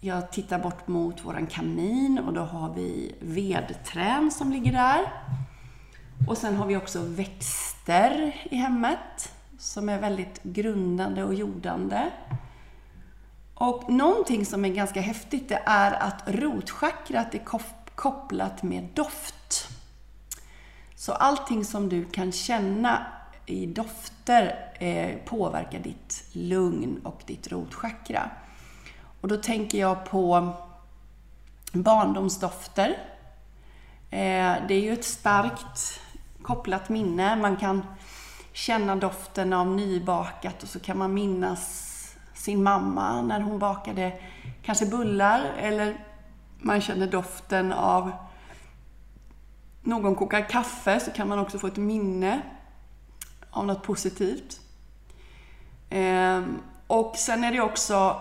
Jag 0.00 0.32
tittar 0.32 0.58
bort 0.58 0.88
mot 0.88 1.24
våran 1.24 1.46
kamin 1.46 2.18
och 2.18 2.32
då 2.32 2.40
har 2.40 2.74
vi 2.74 3.14
vedträn 3.20 4.30
som 4.30 4.52
ligger 4.52 4.72
där. 4.72 5.12
Och 6.28 6.38
sen 6.38 6.56
har 6.56 6.66
vi 6.66 6.76
också 6.76 7.02
växter 7.02 8.36
i 8.50 8.56
hemmet 8.56 9.32
som 9.58 9.88
är 9.88 9.98
väldigt 9.98 10.42
grundande 10.42 11.24
och 11.24 11.34
jordande. 11.34 12.10
Och 13.54 13.90
någonting 13.90 14.46
som 14.46 14.64
är 14.64 14.68
ganska 14.68 15.00
häftigt 15.00 15.48
det 15.48 15.62
är 15.66 15.92
att 15.92 16.22
rotchakrat 16.26 17.34
är 17.34 17.40
kopplat 17.94 18.62
med 18.62 18.88
doft. 18.94 19.37
Så 20.98 21.12
allting 21.12 21.64
som 21.64 21.88
du 21.88 22.04
kan 22.04 22.32
känna 22.32 23.06
i 23.46 23.66
dofter 23.66 24.72
eh, 24.78 25.16
påverkar 25.24 25.78
ditt 25.78 26.24
lugn 26.32 27.00
och 27.04 27.22
ditt 27.26 27.52
rotchakra. 27.52 28.30
Och 29.20 29.28
då 29.28 29.36
tänker 29.36 29.78
jag 29.78 30.04
på 30.04 30.52
barndomsdofter. 31.72 32.88
Eh, 34.10 34.54
det 34.68 34.74
är 34.74 34.80
ju 34.80 34.92
ett 34.92 35.04
starkt 35.04 36.00
kopplat 36.42 36.88
minne. 36.88 37.36
Man 37.36 37.56
kan 37.56 37.86
känna 38.52 38.96
doften 38.96 39.52
av 39.52 39.66
nybakat 39.66 40.62
och 40.62 40.68
så 40.68 40.80
kan 40.80 40.98
man 40.98 41.14
minnas 41.14 41.94
sin 42.34 42.62
mamma 42.62 43.22
när 43.22 43.40
hon 43.40 43.58
bakade 43.58 44.12
kanske 44.62 44.86
bullar 44.86 45.44
eller 45.58 46.04
man 46.58 46.80
känner 46.80 47.06
doften 47.06 47.72
av 47.72 48.12
någon 49.88 50.14
kokar 50.14 50.48
kaffe 50.48 51.00
så 51.00 51.10
kan 51.10 51.28
man 51.28 51.38
också 51.38 51.58
få 51.58 51.66
ett 51.66 51.76
minne 51.76 52.42
av 53.50 53.66
något 53.66 53.82
positivt. 53.82 54.60
Ehm, 55.90 56.58
och 56.86 57.16
sen 57.16 57.44
är 57.44 57.52
det 57.52 57.60
också 57.60 58.16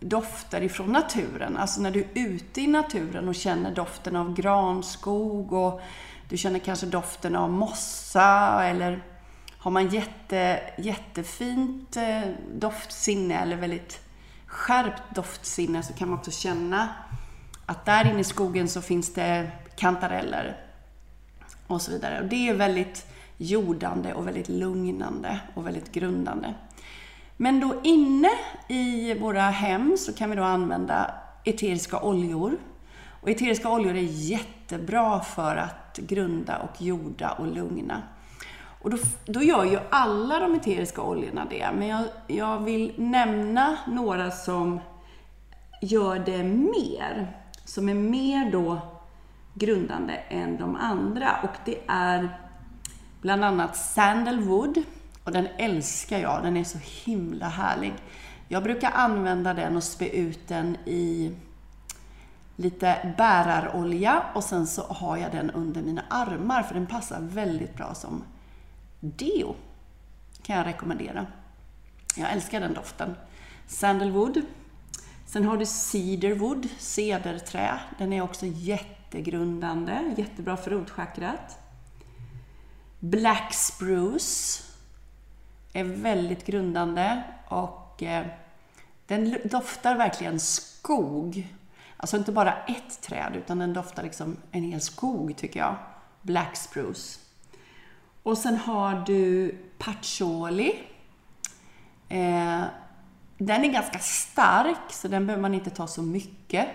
dofter 0.00 0.62
ifrån 0.62 0.92
naturen. 0.92 1.56
Alltså 1.56 1.80
när 1.80 1.90
du 1.90 2.00
är 2.00 2.10
ute 2.14 2.60
i 2.60 2.66
naturen 2.66 3.28
och 3.28 3.34
känner 3.34 3.74
doften 3.74 4.16
av 4.16 4.34
granskog 4.34 5.52
och 5.52 5.80
du 6.28 6.36
känner 6.36 6.58
kanske 6.58 6.86
doften 6.86 7.36
av 7.36 7.50
mossa 7.50 8.64
eller 8.64 9.02
har 9.58 9.70
man 9.70 9.88
jätte, 9.88 10.60
jättefint 10.78 11.96
eh, 11.96 12.20
doftsinne 12.54 13.34
eller 13.34 13.56
väldigt 13.56 14.00
skärpt 14.46 15.02
doftsinne 15.14 15.82
så 15.82 15.92
kan 15.92 16.08
man 16.08 16.18
också 16.18 16.30
känna 16.30 16.88
att 17.66 17.84
där 17.84 18.10
inne 18.10 18.20
i 18.20 18.24
skogen 18.24 18.68
så 18.68 18.82
finns 18.82 19.14
det 19.14 19.50
kantareller 19.76 20.69
och 21.74 21.82
så 21.82 21.90
vidare. 21.90 22.20
Och 22.20 22.28
det 22.28 22.48
är 22.48 22.54
väldigt 22.54 23.06
jordande 23.36 24.14
och 24.14 24.26
väldigt 24.26 24.48
lugnande 24.48 25.40
och 25.54 25.66
väldigt 25.66 25.92
grundande. 25.92 26.54
Men 27.36 27.60
då 27.60 27.74
inne 27.84 28.30
i 28.68 29.14
våra 29.14 29.42
hem 29.42 29.96
så 29.96 30.12
kan 30.12 30.30
vi 30.30 30.36
då 30.36 30.42
använda 30.42 31.14
eteriska 31.44 32.00
oljor. 32.00 32.56
Och 33.20 33.30
eteriska 33.30 33.70
oljor 33.70 33.96
är 33.96 34.08
jättebra 34.30 35.20
för 35.20 35.56
att 35.56 35.98
grunda 35.98 36.58
och 36.58 36.82
jorda 36.82 37.32
och 37.32 37.46
lugna. 37.46 38.02
Och 38.82 38.90
då, 38.90 38.98
då 39.24 39.42
gör 39.42 39.64
ju 39.64 39.78
alla 39.90 40.40
de 40.40 40.54
eteriska 40.54 41.02
oljorna 41.02 41.46
det, 41.50 41.70
men 41.78 41.88
jag, 41.88 42.04
jag 42.26 42.58
vill 42.58 42.92
nämna 42.96 43.76
några 43.86 44.30
som 44.30 44.80
gör 45.82 46.18
det 46.18 46.42
mer. 46.44 47.36
Som 47.64 47.88
är 47.88 47.94
mer 47.94 48.52
då 48.52 48.80
grundande 49.60 50.14
än 50.14 50.58
de 50.58 50.76
andra. 50.76 51.36
Och 51.42 51.56
det 51.64 51.78
är 51.88 52.38
bland 53.20 53.44
annat 53.44 53.76
Sandalwood. 53.76 54.82
Och 55.24 55.32
den 55.32 55.48
älskar 55.58 56.18
jag, 56.18 56.42
den 56.42 56.56
är 56.56 56.64
så 56.64 56.78
himla 57.04 57.48
härlig. 57.48 57.94
Jag 58.48 58.62
brukar 58.62 58.90
använda 58.90 59.54
den 59.54 59.76
och 59.76 59.82
spä 59.82 60.08
ut 60.08 60.48
den 60.48 60.76
i 60.86 61.34
lite 62.56 63.14
bärarolja 63.18 64.22
och 64.34 64.44
sen 64.44 64.66
så 64.66 64.82
har 64.82 65.16
jag 65.16 65.32
den 65.32 65.50
under 65.50 65.82
mina 65.82 66.02
armar 66.10 66.62
för 66.62 66.74
den 66.74 66.86
passar 66.86 67.20
väldigt 67.20 67.76
bra 67.76 67.94
som 67.94 68.24
deo. 69.00 69.54
Kan 70.42 70.56
jag 70.56 70.66
rekommendera. 70.66 71.26
Jag 72.16 72.32
älskar 72.32 72.60
den 72.60 72.74
doften. 72.74 73.14
Sandalwood. 73.66 74.42
Sen 75.26 75.44
har 75.44 75.56
du 75.56 75.66
cedarwood, 75.66 76.68
cederträ. 76.78 77.80
Den 77.98 78.12
är 78.12 78.22
också 78.22 78.46
jätte 78.46 78.99
jättegrundande, 79.10 80.14
jättebra 80.16 80.56
för 80.56 80.70
rotchakrat. 80.70 81.58
Black 82.98 83.54
spruce 83.54 84.62
är 85.72 85.84
väldigt 85.84 86.46
grundande 86.46 87.22
och 87.48 88.02
eh, 88.02 88.26
den 89.06 89.36
doftar 89.44 89.96
verkligen 89.96 90.40
skog. 90.40 91.48
Alltså 91.96 92.16
inte 92.16 92.32
bara 92.32 92.64
ett 92.64 93.02
träd, 93.02 93.36
utan 93.36 93.58
den 93.58 93.72
doftar 93.72 94.02
liksom 94.02 94.36
en 94.50 94.62
hel 94.62 94.80
skog 94.80 95.36
tycker 95.36 95.60
jag. 95.60 95.76
Black 96.22 96.56
spruce. 96.56 97.20
Och 98.22 98.38
sen 98.38 98.56
har 98.56 99.04
du 99.06 99.54
patchouli. 99.78 100.82
Eh, 102.08 102.62
den 103.38 103.64
är 103.64 103.72
ganska 103.72 103.98
stark, 103.98 104.90
så 104.92 105.08
den 105.08 105.26
behöver 105.26 105.42
man 105.42 105.54
inte 105.54 105.70
ta 105.70 105.86
så 105.86 106.02
mycket. 106.02 106.68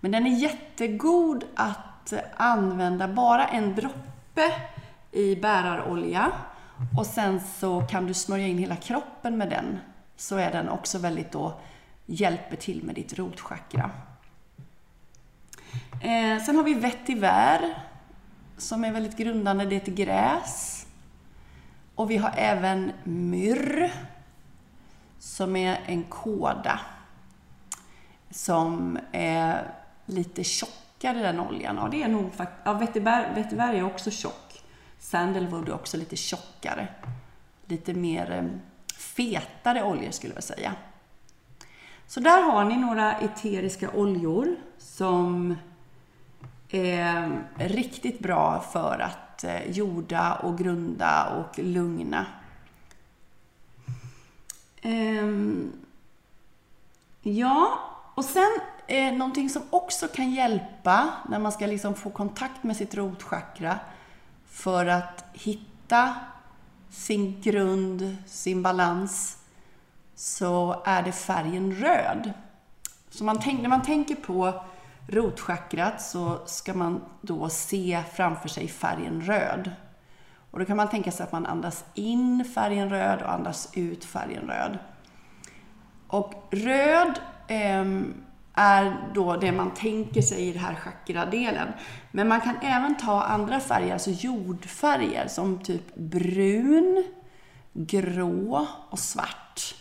Men 0.00 0.10
den 0.10 0.26
är 0.26 0.30
jättegod 0.30 1.44
att 1.54 2.12
använda 2.36 3.08
bara 3.08 3.48
en 3.48 3.74
droppe 3.74 4.52
i 5.12 5.36
bärarolja 5.36 6.32
och 6.98 7.06
sen 7.06 7.40
så 7.40 7.80
kan 7.80 8.06
du 8.06 8.14
smörja 8.14 8.46
in 8.46 8.58
hela 8.58 8.76
kroppen 8.76 9.38
med 9.38 9.50
den. 9.50 9.78
Så 10.16 10.36
är 10.36 10.52
den 10.52 10.68
också 10.68 10.98
väldigt 10.98 11.32
då, 11.32 11.60
hjälper 12.06 12.56
till 12.56 12.82
med 12.82 12.94
ditt 12.94 13.18
rotchakra. 13.18 13.90
Eh, 16.00 16.42
sen 16.42 16.56
har 16.56 16.62
vi 16.62 16.74
vetiver 16.74 17.74
som 18.56 18.84
är 18.84 18.92
väldigt 18.92 19.16
grundande, 19.16 19.64
det 19.64 19.76
är 19.76 19.80
ett 19.80 19.86
gräs. 19.86 20.86
Och 21.94 22.10
vi 22.10 22.16
har 22.16 22.32
även 22.36 22.92
myrr 23.04 23.92
som 25.18 25.56
är 25.56 25.80
en 25.86 26.02
kåda 26.02 26.80
som 28.30 28.98
är 29.12 29.74
lite 30.10 30.44
tjockare 30.44 31.18
den 31.18 31.40
oljan. 31.40 31.76
Ja, 31.76 31.88
det 31.88 32.02
är 32.02 32.08
nog 32.08 32.34
faktiskt... 32.34 32.60
Ja, 32.64 32.72
vetiver 33.34 33.74
är 33.74 33.82
också 33.82 34.10
tjock. 34.10 34.62
Sandalwood 34.98 35.68
är 35.68 35.74
också 35.74 35.96
lite 35.96 36.16
tjockare. 36.16 36.88
Lite 37.66 37.94
mer 37.94 38.30
eh, 38.32 38.44
fetare 38.96 39.82
oljor 39.82 40.10
skulle 40.10 40.34
jag 40.34 40.44
säga. 40.44 40.74
Så 42.06 42.20
där 42.20 42.42
har 42.42 42.64
ni 42.64 42.76
några 42.76 43.16
eteriska 43.16 43.90
oljor 43.90 44.56
som 44.78 45.56
är 46.70 47.42
riktigt 47.58 48.18
bra 48.18 48.60
för 48.60 48.98
att 48.98 49.44
eh, 49.44 49.70
jorda 49.70 50.34
och 50.34 50.58
grunda 50.58 51.26
och 51.26 51.58
lugna. 51.58 52.26
Ehm, 54.82 55.72
ja, 57.22 57.78
och 58.14 58.24
sen 58.24 58.58
eh, 58.90 59.12
någonting 59.12 59.50
som 59.50 59.62
också 59.70 60.08
kan 60.08 60.30
hjälpa 60.30 61.08
när 61.28 61.38
man 61.38 61.52
ska 61.52 61.66
liksom 61.66 61.94
få 61.94 62.10
kontakt 62.10 62.62
med 62.62 62.76
sitt 62.76 62.94
rotchakra 62.94 63.78
för 64.46 64.86
att 64.86 65.24
hitta 65.32 66.14
sin 66.90 67.40
grund, 67.40 68.16
sin 68.26 68.62
balans, 68.62 69.38
så 70.14 70.82
är 70.84 71.02
det 71.02 71.12
färgen 71.12 71.74
röd. 71.74 72.32
Så 73.10 73.24
man 73.24 73.40
tänk, 73.40 73.62
när 73.62 73.68
man 73.68 73.82
tänker 73.82 74.14
på 74.14 74.64
rotchakrat 75.06 76.02
så 76.02 76.38
ska 76.46 76.74
man 76.74 77.00
då 77.20 77.48
se 77.48 78.02
framför 78.14 78.48
sig 78.48 78.68
färgen 78.68 79.22
röd. 79.22 79.70
Och 80.50 80.58
då 80.58 80.64
kan 80.64 80.76
man 80.76 80.88
tänka 80.88 81.10
sig 81.10 81.24
att 81.24 81.32
man 81.32 81.46
andas 81.46 81.84
in 81.94 82.44
färgen 82.54 82.90
röd 82.90 83.22
och 83.22 83.32
andas 83.32 83.68
ut 83.72 84.04
färgen 84.04 84.46
röd. 84.46 84.78
Och 86.06 86.34
röd 86.50 87.20
eh, 87.46 87.84
är 88.60 88.96
då 89.14 89.36
det 89.36 89.52
man 89.52 89.74
tänker 89.74 90.22
sig 90.22 90.48
i 90.48 90.52
den 90.52 90.62
här 90.62 90.74
chakra-delen. 90.74 91.68
Men 92.10 92.28
man 92.28 92.40
kan 92.40 92.56
även 92.62 92.96
ta 92.96 93.22
andra 93.22 93.60
färger, 93.60 93.92
alltså 93.92 94.10
jordfärger, 94.10 95.28
som 95.28 95.58
typ 95.58 95.94
brun, 95.94 97.04
grå 97.72 98.66
och 98.90 98.98
svart. 98.98 99.74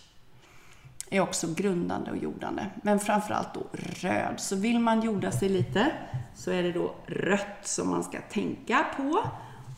Är 1.10 1.20
också 1.20 1.48
grundande 1.54 2.12
och 2.12 2.18
jordande. 2.18 2.66
Men 2.84 3.00
framförallt 3.00 3.54
då 3.54 3.64
röd. 3.74 4.34
Så 4.38 4.56
vill 4.56 4.80
man 4.80 5.02
jorda 5.02 5.32
sig 5.32 5.50
lite 5.50 5.92
så 6.36 6.52
är 6.52 6.64
det 6.64 6.72
då 6.72 6.96
rött 7.06 7.68
som 7.68 7.90
man 7.90 8.04
ska 8.04 8.18
tänka 8.22 8.86
på. 8.98 9.24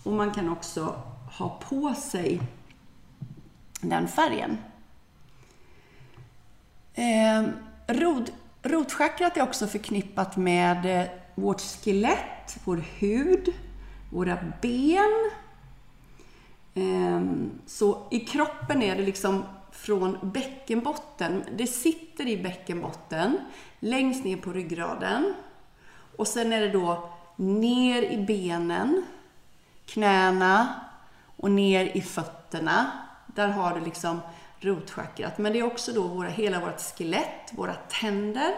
Och 0.03 0.13
man 0.13 0.31
kan 0.31 0.50
också 0.50 1.01
ha 1.38 1.60
på 1.70 1.93
sig 1.93 2.41
den 3.81 4.08
färgen. 4.08 4.58
Eh, 6.93 7.48
rod, 7.88 8.31
rotchakrat 8.63 9.38
är 9.38 9.41
också 9.41 9.68
förknippat 9.68 10.38
med 10.38 11.01
eh, 11.01 11.10
vårt 11.36 11.62
skelett, 11.62 12.58
vår 12.63 12.84
hud, 13.00 13.53
våra 14.10 14.38
ben. 14.62 15.32
Ehm, 16.75 17.51
så 17.65 18.08
i 18.12 18.20
kroppen 18.20 18.82
är 18.82 18.96
det 18.96 19.03
liksom 19.03 19.44
från 19.72 20.18
bäckenbotten. 20.22 21.44
Det 21.58 21.68
sitter 21.68 22.27
i 22.27 22.44
bäckenbotten, 22.44 23.38
längst 23.80 24.25
ner 24.25 24.38
på 24.38 24.51
ryggraden. 24.51 25.34
Och 26.18 26.27
sen 26.27 26.53
är 26.53 26.62
det 26.62 26.70
då 26.70 27.10
ner 27.36 28.01
i 28.01 28.18
benen, 28.18 29.03
knäna 29.86 30.75
och 31.38 31.51
ner 31.51 31.86
i 31.86 32.01
fötterna. 32.01 32.91
Där 33.27 33.48
har 33.48 33.75
du 33.80 33.86
liksom 33.86 34.20
rotchakrat. 34.62 35.38
Men 35.38 35.53
det 35.53 35.60
är 35.60 35.63
också 35.63 35.91
då 35.91 36.08
våra, 36.08 36.30
hela 36.30 36.60
vårt 36.60 36.82
skelett, 36.82 37.51
våra 37.51 37.74
tänder 37.74 38.53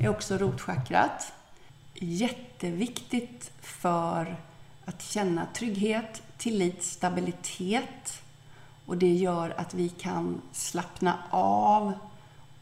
är 0.00 0.08
också 0.08 0.38
rotchakrat. 0.38 1.32
Jätteviktigt 1.94 3.50
för 3.60 4.36
att 4.84 5.02
känna 5.02 5.46
trygghet, 5.54 6.22
tillit, 6.38 6.84
stabilitet. 6.84 8.22
Och 8.86 8.96
det 8.96 9.12
gör 9.12 9.54
att 9.56 9.74
vi 9.74 9.88
kan 9.88 10.42
slappna 10.52 11.18
av 11.30 11.92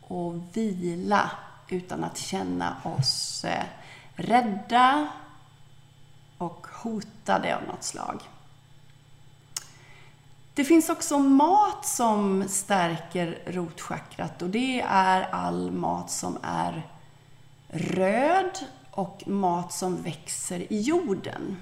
och 0.01 0.35
vila 0.53 1.31
utan 1.69 2.05
att 2.05 2.19
känna 2.19 2.77
oss 2.85 3.45
eh, 3.45 3.65
rädda 4.15 5.09
och 6.39 6.67
hotade 6.83 7.57
av 7.57 7.63
något 7.63 7.85
slag. 7.85 8.21
Det 10.55 10.65
finns 10.65 10.89
också 10.91 11.19
mat 11.19 11.87
som 11.87 12.49
stärker 12.49 13.39
rotchakrat 13.47 14.43
och 14.43 14.49
det 14.49 14.81
är 14.81 15.23
all 15.23 15.71
mat 15.71 16.11
som 16.11 16.39
är 16.43 16.83
röd 17.69 18.59
och 18.91 19.29
mat 19.29 19.73
som 19.73 20.03
växer 20.03 20.73
i 20.73 20.81
jorden. 20.81 21.57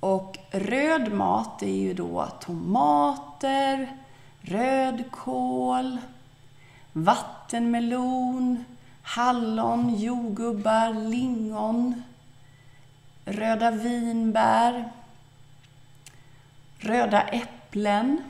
Och 0.00 0.38
röd 0.50 1.12
mat 1.12 1.62
är 1.62 1.76
ju 1.76 1.94
då 1.94 2.26
tomater, 2.40 3.96
rödkål, 4.40 5.98
vattenmelon, 6.92 8.64
hallon, 9.02 9.94
jordgubbar, 9.94 11.08
lingon, 11.08 12.02
röda 13.24 13.70
vinbär, 13.70 14.92
röda 16.78 17.22
äpplen. 17.22 17.57
Äpplen. 17.68 18.22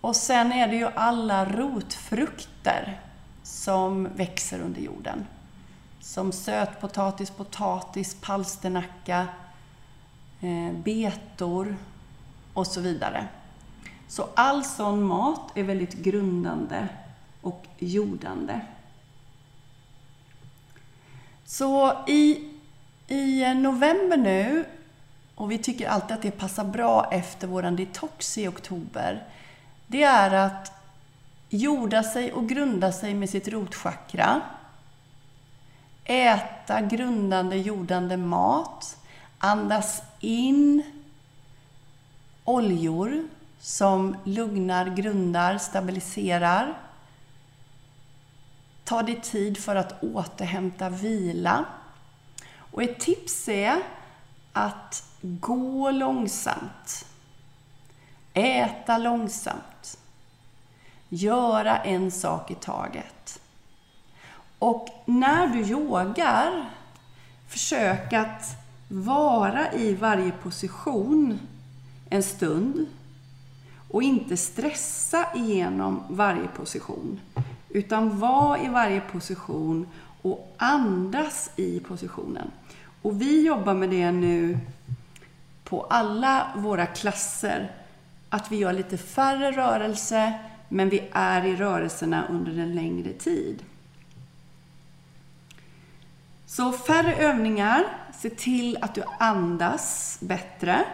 Och 0.00 0.16
sen 0.16 0.52
är 0.52 0.68
det 0.68 0.76
ju 0.76 0.86
alla 0.86 1.44
rotfrukter 1.44 3.00
som 3.42 4.08
växer 4.16 4.60
under 4.60 4.80
jorden. 4.80 5.26
Som 6.00 6.32
sötpotatis, 6.32 7.30
potatis, 7.30 8.16
palsternacka, 8.20 9.26
eh, 10.40 10.72
betor 10.72 11.76
och 12.54 12.66
så 12.66 12.80
vidare. 12.80 13.28
Så 14.08 14.28
all 14.34 14.64
sån 14.64 15.02
mat 15.02 15.56
är 15.56 15.62
väldigt 15.62 15.94
grundande 15.94 16.88
och 17.42 17.66
jordande. 17.78 18.60
Så 21.44 22.04
i, 22.06 22.50
i 23.08 23.54
november 23.54 24.16
nu, 24.16 24.64
och 25.38 25.50
vi 25.50 25.58
tycker 25.58 25.88
alltid 25.88 26.12
att 26.12 26.22
det 26.22 26.30
passar 26.30 26.64
bra 26.64 27.08
efter 27.10 27.46
våran 27.46 27.76
detox 27.76 28.38
i 28.38 28.48
oktober, 28.48 29.24
det 29.86 30.02
är 30.02 30.34
att 30.34 30.72
jorda 31.48 32.02
sig 32.02 32.32
och 32.32 32.48
grunda 32.48 32.92
sig 32.92 33.14
med 33.14 33.30
sitt 33.30 33.48
rotchakra. 33.48 34.40
Äta 36.04 36.80
grundande, 36.80 37.56
jordande 37.56 38.16
mat. 38.16 38.96
Andas 39.38 40.02
in 40.20 40.82
oljor 42.44 43.28
som 43.60 44.16
lugnar, 44.24 44.86
grundar, 44.86 45.58
stabiliserar. 45.58 46.78
Ta 48.84 49.02
dig 49.02 49.20
tid 49.20 49.58
för 49.58 49.76
att 49.76 50.02
återhämta 50.02 50.88
vila. 50.88 51.64
Och 52.70 52.82
ett 52.82 53.00
tips 53.00 53.48
är 53.48 53.82
att 54.58 55.04
gå 55.22 55.90
långsamt. 55.90 57.06
Äta 58.34 58.98
långsamt. 58.98 59.98
Göra 61.08 61.76
en 61.78 62.10
sak 62.10 62.50
i 62.50 62.54
taget. 62.54 63.40
Och 64.58 64.88
när 65.06 65.46
du 65.46 65.60
yogar, 65.60 66.70
försök 67.48 68.12
att 68.12 68.56
vara 68.88 69.72
i 69.72 69.94
varje 69.94 70.30
position 70.30 71.40
en 72.10 72.22
stund 72.22 72.86
och 73.90 74.02
inte 74.02 74.36
stressa 74.36 75.26
igenom 75.34 76.02
varje 76.08 76.48
position. 76.48 77.20
Utan 77.68 78.18
var 78.18 78.64
i 78.64 78.68
varje 78.68 79.00
position 79.00 79.88
och 80.22 80.54
andas 80.56 81.50
i 81.56 81.80
positionen. 81.80 82.50
Och 83.02 83.20
vi 83.22 83.46
jobbar 83.46 83.74
med 83.74 83.90
det 83.90 84.12
nu 84.12 84.58
på 85.64 85.82
alla 85.82 86.52
våra 86.56 86.86
klasser. 86.86 87.70
Att 88.28 88.52
vi 88.52 88.56
gör 88.56 88.72
lite 88.72 88.98
färre 88.98 89.52
rörelse, 89.52 90.32
men 90.68 90.88
vi 90.88 91.08
är 91.12 91.44
i 91.46 91.56
rörelserna 91.56 92.24
under 92.30 92.58
en 92.62 92.74
längre 92.74 93.12
tid. 93.12 93.62
Så 96.46 96.72
färre 96.72 97.14
övningar, 97.14 97.84
se 98.14 98.30
till 98.30 98.78
att 98.80 98.94
du 98.94 99.02
andas 99.18 100.18
bättre. 100.20 100.84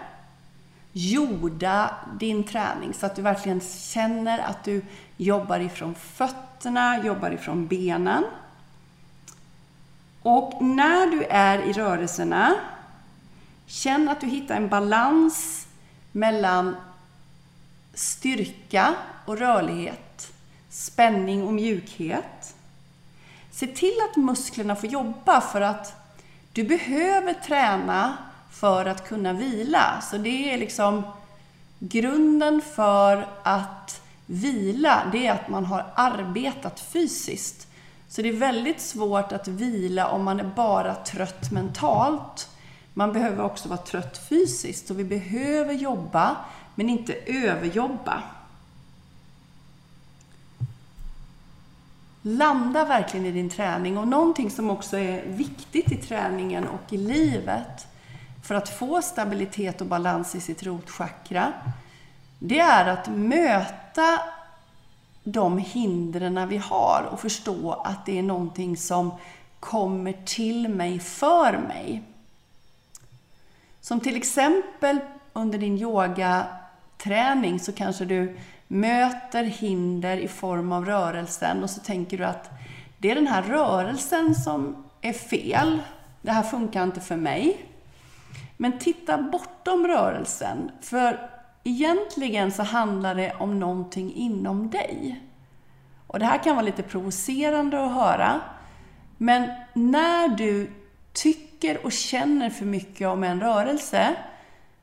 Jorda 0.92 1.90
din 2.20 2.44
träning 2.44 2.94
så 2.94 3.06
att 3.06 3.16
du 3.16 3.22
verkligen 3.22 3.60
känner 3.60 4.38
att 4.38 4.64
du 4.64 4.82
jobbar 5.16 5.60
ifrån 5.60 5.94
fötterna, 5.94 7.04
jobbar 7.04 7.30
ifrån 7.30 7.66
benen. 7.66 8.24
Och 10.24 10.62
när 10.62 11.06
du 11.06 11.24
är 11.24 11.58
i 11.58 11.72
rörelserna, 11.72 12.54
känn 13.66 14.08
att 14.08 14.20
du 14.20 14.26
hittar 14.26 14.56
en 14.56 14.68
balans 14.68 15.66
mellan 16.12 16.76
styrka 17.94 18.94
och 19.24 19.38
rörlighet, 19.38 20.32
spänning 20.70 21.42
och 21.46 21.52
mjukhet. 21.52 22.54
Se 23.50 23.66
till 23.66 23.94
att 24.10 24.16
musklerna 24.16 24.76
får 24.76 24.90
jobba 24.90 25.40
för 25.40 25.60
att 25.60 25.94
du 26.52 26.64
behöver 26.64 27.34
träna 27.34 28.16
för 28.50 28.86
att 28.86 29.08
kunna 29.08 29.32
vila. 29.32 30.00
Så 30.10 30.18
det 30.18 30.52
är 30.52 30.58
liksom 30.58 31.02
grunden 31.78 32.62
för 32.74 33.26
att 33.42 34.00
vila, 34.26 35.02
det 35.12 35.26
är 35.26 35.32
att 35.32 35.48
man 35.48 35.64
har 35.64 35.86
arbetat 35.94 36.80
fysiskt. 36.80 37.68
Så 38.14 38.22
det 38.22 38.28
är 38.28 38.32
väldigt 38.32 38.80
svårt 38.80 39.32
att 39.32 39.48
vila 39.48 40.08
om 40.08 40.24
man 40.24 40.40
är 40.40 40.44
bara 40.44 40.94
trött 40.94 41.50
mentalt. 41.50 42.48
Man 42.92 43.12
behöver 43.12 43.44
också 43.44 43.68
vara 43.68 43.78
trött 43.78 44.26
fysiskt, 44.28 44.88
så 44.88 44.94
vi 44.94 45.04
behöver 45.04 45.72
jobba, 45.72 46.36
men 46.74 46.88
inte 46.88 47.14
överjobba. 47.26 48.22
Landa 52.22 52.84
verkligen 52.84 53.26
i 53.26 53.30
din 53.30 53.50
träning. 53.50 53.98
Och 53.98 54.08
någonting 54.08 54.50
som 54.50 54.70
också 54.70 54.98
är 54.98 55.24
viktigt 55.26 55.92
i 55.92 55.96
träningen 55.96 56.68
och 56.68 56.92
i 56.92 56.96
livet 56.96 57.86
för 58.42 58.54
att 58.54 58.68
få 58.68 59.02
stabilitet 59.02 59.80
och 59.80 59.86
balans 59.86 60.34
i 60.34 60.40
sitt 60.40 60.62
rotchakra, 60.62 61.52
det 62.38 62.58
är 62.58 62.86
att 62.86 63.08
möta 63.08 64.20
de 65.24 65.58
hindren 65.58 66.48
vi 66.48 66.56
har 66.56 67.08
och 67.12 67.20
förstå 67.20 67.72
att 67.72 68.06
det 68.06 68.18
är 68.18 68.22
någonting 68.22 68.76
som 68.76 69.10
kommer 69.60 70.12
till 70.24 70.68
mig 70.68 71.00
för 71.00 71.58
mig. 71.58 72.02
Som 73.80 74.00
till 74.00 74.16
exempel 74.16 74.98
under 75.32 75.58
din 75.58 75.78
yogaträning 75.78 77.60
så 77.60 77.72
kanske 77.72 78.04
du 78.04 78.38
möter 78.68 79.44
hinder 79.44 80.16
i 80.16 80.28
form 80.28 80.72
av 80.72 80.84
rörelsen 80.84 81.62
och 81.62 81.70
så 81.70 81.80
tänker 81.80 82.18
du 82.18 82.24
att 82.24 82.50
det 82.98 83.10
är 83.10 83.14
den 83.14 83.26
här 83.26 83.42
rörelsen 83.42 84.34
som 84.34 84.84
är 85.00 85.12
fel. 85.12 85.82
Det 86.22 86.32
här 86.32 86.42
funkar 86.42 86.82
inte 86.82 87.00
för 87.00 87.16
mig. 87.16 87.66
Men 88.56 88.78
titta 88.78 89.22
bortom 89.22 89.86
rörelsen, 89.86 90.70
för 90.80 91.30
egentligen 91.64 92.52
så 92.52 92.62
handlar 92.62 93.14
det 93.14 93.34
om 93.38 93.60
någonting 93.60 94.14
inom 94.14 94.70
dig. 94.70 95.20
Och 96.06 96.18
det 96.18 96.26
här 96.26 96.42
kan 96.42 96.56
vara 96.56 96.66
lite 96.66 96.82
provocerande 96.82 97.84
att 97.84 97.92
höra, 97.92 98.40
men 99.16 99.50
när 99.72 100.28
du 100.28 100.70
tycker 101.12 101.86
och 101.86 101.92
känner 101.92 102.50
för 102.50 102.64
mycket 102.64 103.08
om 103.08 103.24
en 103.24 103.40
rörelse 103.40 104.16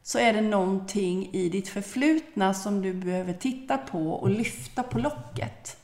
så 0.03 0.19
är 0.19 0.33
det 0.33 0.41
någonting 0.41 1.29
i 1.33 1.49
ditt 1.49 1.67
förflutna 1.67 2.53
som 2.53 2.81
du 2.81 2.93
behöver 2.93 3.33
titta 3.33 3.77
på 3.77 4.11
och 4.11 4.29
lyfta 4.29 4.83
på 4.83 4.99
locket. 4.99 5.77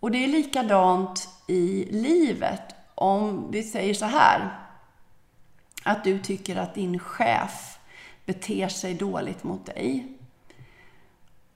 Och 0.00 0.10
det 0.10 0.24
är 0.24 0.28
likadant 0.28 1.28
i 1.46 1.88
livet. 1.90 2.74
Om 2.94 3.50
vi 3.50 3.62
säger 3.62 3.94
så 3.94 4.04
här, 4.04 4.58
att 5.84 6.04
du 6.04 6.18
tycker 6.18 6.56
att 6.56 6.74
din 6.74 6.98
chef 6.98 7.75
beter 8.26 8.68
sig 8.68 8.94
dåligt 8.94 9.44
mot 9.44 9.66
dig. 9.66 10.16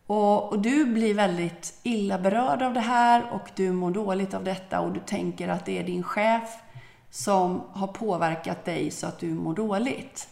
Och, 0.07 0.53
och, 0.53 0.59
du 0.59 0.85
blir 0.85 1.15
väldigt 1.15 1.81
illa 1.83 2.19
berörd 2.19 2.63
av 2.63 2.75
det 2.75 2.81
här 2.81 3.31
och 3.33 3.51
du 3.57 3.73
mår 3.73 3.91
dåligt 3.91 4.35
av 4.35 4.45
detta 4.45 4.81
och 4.81 4.93
du 4.93 5.01
tänker 5.01 5.49
att 5.49 5.67
det 5.67 5.79
är 5.79 5.85
din 5.85 6.03
chef 6.03 6.57
som 7.11 7.63
har 7.73 7.87
påverkat 7.87 8.65
dig 8.65 8.91
så 8.91 9.07
att 9.07 9.19
du 9.19 9.35
mår 9.35 9.55
dåligt. 9.55 10.29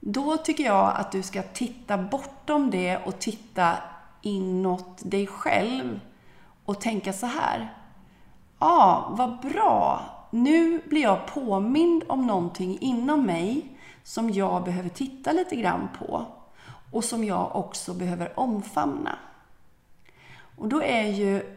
Då 0.00 0.36
tycker 0.36 0.64
jag 0.64 0.96
att 0.96 1.12
du 1.12 1.22
ska 1.22 1.42
titta 1.42 1.98
bortom 1.98 2.70
det 2.70 2.96
och 2.96 3.18
titta 3.18 3.76
inåt 4.22 5.10
dig 5.10 5.26
själv 5.26 6.00
och 6.64 6.80
tänka 6.80 7.12
så 7.12 7.26
här. 7.26 7.74
Ja, 8.58 8.66
ah, 8.66 9.14
vad 9.16 9.40
bra! 9.40 10.02
Nu 10.30 10.82
blir 10.86 11.02
jag 11.02 11.26
påmind 11.26 12.04
om 12.08 12.26
någonting 12.26 12.78
inom 12.80 13.26
mig 13.26 13.66
som 14.10 14.30
jag 14.30 14.64
behöver 14.64 14.88
titta 14.88 15.32
lite 15.32 15.56
grann 15.56 15.88
på 15.98 16.26
och 16.90 17.04
som 17.04 17.24
jag 17.24 17.56
också 17.56 17.94
behöver 17.94 18.38
omfamna. 18.40 19.18
Och 20.56 20.68
då 20.68 20.82
är 20.82 21.06
ju 21.06 21.56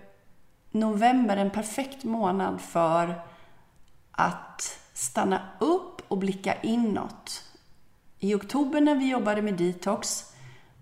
november 0.71 1.37
en 1.37 1.49
perfekt 1.49 2.03
månad 2.03 2.61
för 2.61 3.21
att 4.11 4.79
stanna 4.93 5.41
upp 5.59 6.01
och 6.07 6.17
blicka 6.17 6.61
inåt. 6.61 7.43
I 8.19 8.35
oktober 8.35 8.81
när 8.81 8.95
vi 8.95 9.09
jobbade 9.09 9.41
med 9.41 9.53
detox, 9.53 10.33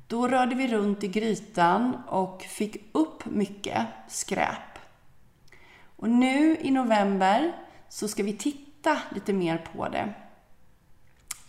då 0.08 0.28
rörde 0.28 0.56
vi 0.56 0.68
runt 0.68 1.04
i 1.04 1.08
grytan 1.08 1.96
och 2.08 2.42
fick 2.42 2.78
upp 2.92 3.26
mycket 3.26 3.88
skräp. 4.08 4.80
Och 5.96 6.10
nu 6.10 6.58
i 6.58 6.72
november 6.72 7.52
så 7.90 8.08
ska 8.08 8.24
vi 8.24 8.34
titta 8.34 8.98
lite 9.16 9.34
mer 9.34 9.58
på 9.58 9.90
det. 9.90 10.14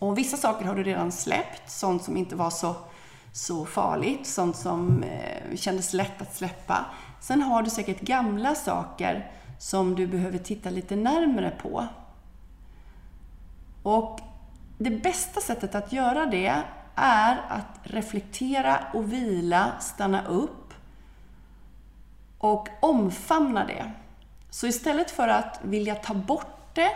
Och 0.03 0.19
vissa 0.19 0.37
saker 0.37 0.65
har 0.65 0.75
du 0.75 0.83
redan 0.83 1.13
släppt, 1.13 1.71
sånt 1.71 2.05
som 2.05 2.17
inte 2.17 2.37
var 2.37 2.51
så, 2.51 2.75
så 3.33 3.67
farligt, 3.67 4.27
sånt 4.27 4.57
som 4.57 5.03
eh, 5.03 5.57
kändes 5.57 5.93
lätt 5.93 6.23
att 6.23 6.35
släppa. 6.37 6.85
Sen 7.21 7.43
har 7.43 7.63
du 7.63 7.71
säkert 7.71 8.01
gamla 8.01 8.55
saker 8.55 9.31
som 9.59 9.95
du 9.95 10.07
behöver 10.07 10.39
titta 10.39 10.71
lite 10.71 10.97
närmare 10.97 11.51
på. 11.63 11.87
Och 13.83 14.21
det 14.79 14.91
bästa 14.91 15.41
sättet 15.41 15.75
att 15.75 15.93
göra 15.93 16.27
det 16.27 16.63
är 16.95 17.41
att 17.49 17.81
reflektera 17.83 18.79
och 18.95 19.13
vila, 19.13 19.73
stanna 19.81 20.27
upp 20.27 20.75
och 22.39 22.69
omfamna 22.81 23.67
det. 23.67 23.93
Så 24.51 24.67
istället 24.67 25.11
för 25.11 25.29
att 25.29 25.61
vilja 25.63 25.95
ta 25.95 26.15
bort 26.15 26.75
det 26.75 26.91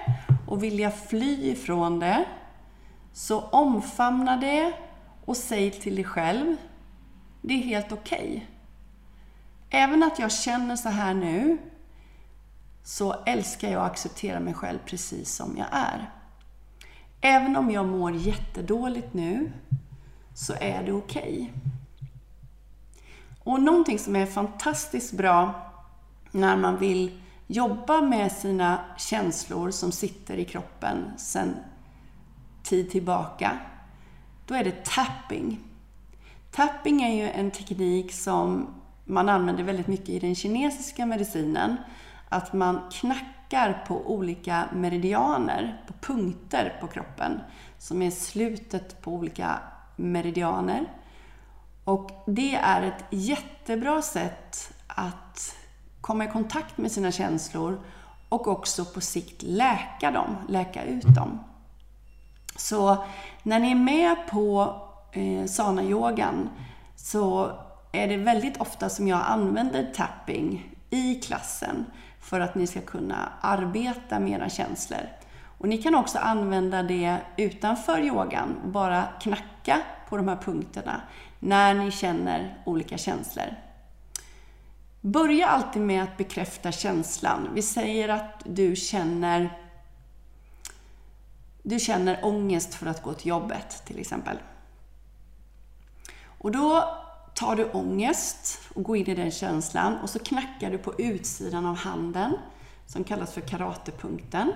och 0.47 0.63
vilja 0.63 0.91
fly 0.91 1.51
ifrån 1.51 2.01
det, 2.01 2.25
så 3.17 3.41
omfamna 3.41 4.37
det 4.37 4.73
och 5.25 5.37
säg 5.37 5.71
till 5.71 5.95
dig 5.95 6.05
själv, 6.05 6.57
det 7.43 7.55
är 7.55 7.63
helt 7.63 7.93
okej. 7.93 8.29
Okay. 8.29 8.41
Även 9.83 10.03
att 10.03 10.19
jag 10.19 10.33
känner 10.33 10.77
så 10.77 10.89
här 10.89 11.15
nu, 11.15 11.59
så 12.83 13.13
älskar 13.13 13.71
jag 13.71 13.83
att 13.83 13.91
acceptera 13.91 14.41
mig 14.41 14.55
själv 14.55 14.79
precis 14.87 15.35
som 15.35 15.57
jag 15.57 15.67
är. 15.71 16.11
Även 17.21 17.57
om 17.57 17.71
jag 17.71 17.87
mår 17.87 18.13
jättedåligt 18.13 19.15
nu, 19.15 19.53
så 20.35 20.55
är 20.61 20.83
det 20.83 20.93
okej. 20.93 21.53
Okay. 21.53 21.71
Och 23.45 23.63
någonting 23.63 23.99
som 23.99 24.17
är 24.17 24.27
fantastiskt 24.27 25.13
bra 25.13 25.55
när 26.31 26.57
man 26.57 26.79
vill 26.79 27.21
jobba 27.47 28.01
med 28.01 28.33
sina 28.33 28.81
känslor 28.99 29.71
som 29.71 29.93
sitter 29.93 30.37
i 30.37 30.45
kroppen 30.45 31.13
sen 31.17 31.55
tid 32.67 32.91
tillbaka, 32.91 33.59
då 34.47 34.55
är 34.55 34.65
det 34.65 34.85
tapping. 34.85 35.61
Tapping 36.51 37.03
är 37.03 37.15
ju 37.15 37.31
en 37.31 37.51
teknik 37.51 38.13
som 38.13 38.75
man 39.05 39.29
använder 39.29 39.65
väldigt 39.65 39.87
mycket 39.87 40.09
i 40.09 40.19
den 40.19 40.35
kinesiska 40.35 41.07
medicinen. 41.07 41.77
Att 42.29 42.53
man 42.53 42.81
knackar 42.93 43.85
på 43.89 44.13
olika 44.13 44.69
meridianer, 44.73 45.83
på 45.87 45.93
punkter 45.93 46.79
på 46.81 46.87
kroppen, 46.87 47.41
som 47.79 48.03
är 48.03 48.11
slutet 48.11 49.03
på 49.03 49.13
olika 49.13 49.59
meridianer. 49.97 50.87
Och 51.85 52.11
det 52.27 52.55
är 52.55 52.83
ett 52.83 53.05
jättebra 53.11 54.03
sätt 54.03 54.73
att 54.87 55.57
komma 56.01 56.25
i 56.25 56.29
kontakt 56.29 56.79
med 56.79 56.93
sina 56.93 57.13
känslor 57.13 57.81
och 58.29 58.49
också 58.49 58.85
på 58.85 59.01
sikt 59.01 59.43
läka 59.43 60.11
dem, 60.11 60.37
läka 60.49 60.85
ut 60.85 61.15
dem. 61.15 61.39
Så 62.57 63.05
när 63.43 63.61
ni 63.61 63.71
är 63.71 63.75
med 63.75 64.17
på 64.31 64.77
eh, 65.13 65.45
sana-yogan 65.45 66.51
så 66.97 67.51
är 67.93 68.09
det 68.09 68.17
väldigt 68.17 68.57
ofta 68.57 68.89
som 68.89 69.09
jag 69.09 69.21
använder 69.27 69.93
tapping 69.95 70.75
i 70.91 71.15
klassen 71.15 71.87
för 72.21 72.41
att 72.41 72.55
ni 72.55 72.67
ska 72.67 72.81
kunna 72.81 73.33
arbeta 73.41 74.19
med 74.19 74.33
era 74.33 74.49
känslor. 74.49 75.01
Och 75.59 75.69
ni 75.69 75.79
kan 75.79 75.95
också 75.95 76.19
använda 76.19 76.83
det 76.83 77.17
utanför 77.37 78.01
yogan, 78.01 78.57
bara 78.65 79.05
knacka 79.21 79.83
på 80.09 80.17
de 80.17 80.29
här 80.29 80.37
punkterna 80.37 81.01
när 81.39 81.75
ni 81.75 81.91
känner 81.91 82.63
olika 82.65 82.99
känslor. 82.99 83.55
Börja 85.01 85.47
alltid 85.47 85.83
med 85.83 86.03
att 86.03 86.17
bekräfta 86.17 86.73
känslan. 86.73 87.49
Vi 87.55 87.63
säger 87.63 88.09
att 88.09 88.43
du 88.45 88.77
känner 88.77 89.59
du 91.69 91.79
känner 91.79 92.25
ångest 92.25 92.75
för 92.75 92.87
att 92.87 93.03
gå 93.03 93.15
till 93.15 93.27
jobbet 93.27 93.83
till 93.85 93.99
exempel. 93.99 94.39
Och 96.39 96.53
då 96.53 96.95
tar 97.35 97.57
du 97.57 97.71
ångest 97.71 98.61
och 98.75 98.83
går 98.83 98.97
in 98.97 99.07
i 99.07 99.15
den 99.15 99.31
känslan 99.31 99.99
och 99.99 100.11
så 100.11 100.19
knackar 100.19 100.71
du 100.71 100.79
på 100.79 100.95
utsidan 100.99 101.67
av 101.67 101.77
handen 101.77 102.39
som 102.87 103.05
kallas 103.05 103.35
för 103.35 103.41
karatepunkten. 103.41 104.53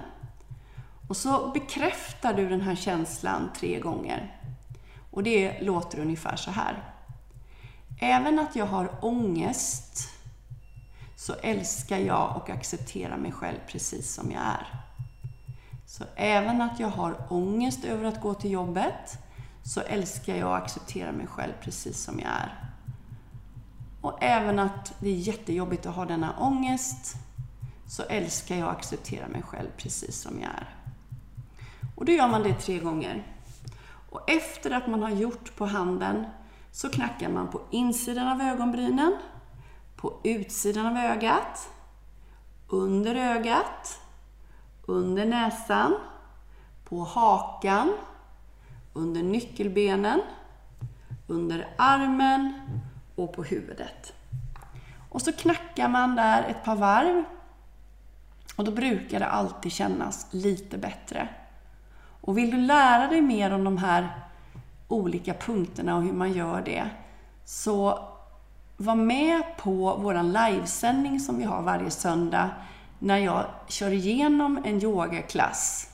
Och 1.08 1.16
så 1.16 1.50
bekräftar 1.50 2.34
du 2.34 2.48
den 2.48 2.60
här 2.60 2.74
känslan 2.74 3.50
tre 3.56 3.80
gånger. 3.80 4.40
Och 5.10 5.22
det 5.22 5.60
låter 5.60 5.98
ungefär 5.98 6.36
så 6.36 6.50
här. 6.50 6.94
Även 8.00 8.38
att 8.38 8.56
jag 8.56 8.66
har 8.66 9.04
ångest 9.04 10.08
så 11.16 11.34
älskar 11.34 11.98
jag 11.98 12.36
och 12.36 12.50
accepterar 12.50 13.16
mig 13.16 13.32
själv 13.32 13.58
precis 13.68 14.14
som 14.14 14.30
jag 14.30 14.42
är. 14.42 14.89
Så 15.90 16.04
även 16.16 16.60
att 16.60 16.80
jag 16.80 16.88
har 16.88 17.16
ångest 17.28 17.84
över 17.84 18.04
att 18.04 18.20
gå 18.20 18.34
till 18.34 18.50
jobbet 18.50 19.18
så 19.62 19.80
älskar 19.80 20.34
jag 20.34 20.48
och 20.48 20.56
accepterar 20.56 21.12
mig 21.12 21.26
själv 21.26 21.52
precis 21.60 22.04
som 22.04 22.18
jag 22.18 22.28
är. 22.28 22.70
Och 24.00 24.22
även 24.22 24.58
att 24.58 24.94
det 24.98 25.08
är 25.08 25.14
jättejobbigt 25.14 25.86
att 25.86 25.94
ha 25.94 26.04
denna 26.04 26.38
ångest 26.38 27.14
så 27.86 28.02
älskar 28.02 28.56
jag 28.56 28.66
och 28.66 28.72
accepterar 28.72 29.28
mig 29.28 29.42
själv 29.42 29.68
precis 29.76 30.20
som 30.20 30.40
jag 30.40 30.50
är. 30.50 30.74
Och 31.96 32.04
då 32.04 32.12
gör 32.12 32.28
man 32.28 32.42
det 32.42 32.54
tre 32.54 32.78
gånger. 32.78 33.26
Och 34.10 34.30
efter 34.30 34.70
att 34.70 34.86
man 34.86 35.02
har 35.02 35.10
gjort 35.10 35.56
på 35.56 35.66
handen 35.66 36.26
så 36.72 36.90
knackar 36.90 37.28
man 37.28 37.50
på 37.50 37.60
insidan 37.70 38.28
av 38.28 38.40
ögonbrynen, 38.40 39.16
på 39.96 40.20
utsidan 40.24 40.86
av 40.86 40.96
ögat, 40.96 41.68
under 42.68 43.14
ögat, 43.14 44.00
under 44.90 45.26
näsan, 45.26 45.94
på 46.84 47.04
hakan, 47.04 47.96
under 48.92 49.22
nyckelbenen, 49.22 50.20
under 51.26 51.68
armen 51.78 52.60
och 53.14 53.32
på 53.32 53.42
huvudet. 53.42 54.12
Och 55.08 55.22
så 55.22 55.32
knackar 55.32 55.88
man 55.88 56.16
där 56.16 56.42
ett 56.42 56.64
par 56.64 56.76
varv 56.76 57.24
och 58.56 58.64
då 58.64 58.70
brukar 58.70 59.20
det 59.20 59.26
alltid 59.26 59.72
kännas 59.72 60.26
lite 60.30 60.78
bättre. 60.78 61.28
Och 62.20 62.38
vill 62.38 62.50
du 62.50 62.56
lära 62.56 63.06
dig 63.06 63.20
mer 63.20 63.50
om 63.50 63.64
de 63.64 63.78
här 63.78 64.08
olika 64.88 65.34
punkterna 65.34 65.96
och 65.96 66.02
hur 66.02 66.12
man 66.12 66.32
gör 66.32 66.62
det, 66.62 66.90
så 67.44 68.08
var 68.76 68.94
med 68.94 69.42
på 69.58 69.96
vår 69.96 70.22
livesändning 70.22 71.20
som 71.20 71.38
vi 71.38 71.44
har 71.44 71.62
varje 71.62 71.90
söndag 71.90 72.50
när 73.02 73.18
jag 73.18 73.46
kör 73.68 73.90
igenom 73.90 74.62
en 74.64 74.82
yogaklass. 74.82 75.90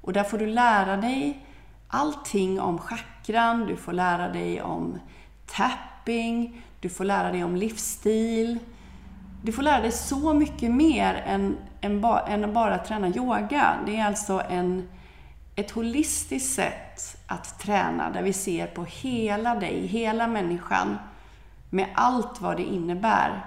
Och 0.00 0.12
där 0.12 0.24
får 0.24 0.38
du 0.38 0.46
lära 0.46 0.96
dig 0.96 1.46
allting 1.88 2.60
om 2.60 2.78
chakran, 2.78 3.66
du 3.66 3.76
får 3.76 3.92
lära 3.92 4.28
dig 4.28 4.62
om 4.62 4.98
tapping, 5.46 6.62
du 6.80 6.88
får 6.88 7.04
lära 7.04 7.32
dig 7.32 7.44
om 7.44 7.56
livsstil. 7.56 8.58
Du 9.42 9.52
får 9.52 9.62
lära 9.62 9.80
dig 9.80 9.92
så 9.92 10.34
mycket 10.34 10.70
mer 10.70 11.14
än, 11.26 11.56
än, 11.80 12.00
ba, 12.00 12.20
än 12.26 12.44
att 12.44 12.54
bara 12.54 12.78
träna 12.78 13.08
yoga. 13.08 13.74
Det 13.86 13.96
är 13.96 14.06
alltså 14.06 14.42
en, 14.48 14.88
ett 15.56 15.70
holistiskt 15.70 16.54
sätt 16.54 17.16
att 17.26 17.58
träna 17.58 18.10
där 18.10 18.22
vi 18.22 18.32
ser 18.32 18.66
på 18.66 18.84
hela 18.84 19.54
dig, 19.54 19.86
hela 19.86 20.26
människan 20.26 20.98
med 21.70 21.86
allt 21.94 22.40
vad 22.40 22.56
det 22.56 22.64
innebär. 22.64 23.46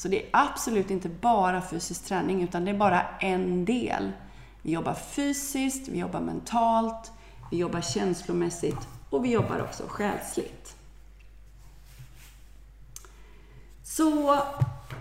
Så 0.00 0.08
det 0.08 0.22
är 0.22 0.28
absolut 0.32 0.90
inte 0.90 1.08
bara 1.08 1.62
fysisk 1.62 2.04
träning, 2.04 2.42
utan 2.42 2.64
det 2.64 2.70
är 2.70 2.78
bara 2.78 3.02
en 3.18 3.64
del. 3.64 4.12
Vi 4.62 4.72
jobbar 4.72 4.94
fysiskt, 4.94 5.88
vi 5.88 5.98
jobbar 5.98 6.20
mentalt, 6.20 7.12
vi 7.50 7.56
jobbar 7.56 7.80
känslomässigt 7.80 8.88
och 9.10 9.24
vi 9.24 9.32
jobbar 9.32 9.60
också 9.60 9.82
själsligt. 9.88 10.76
Så 13.82 14.38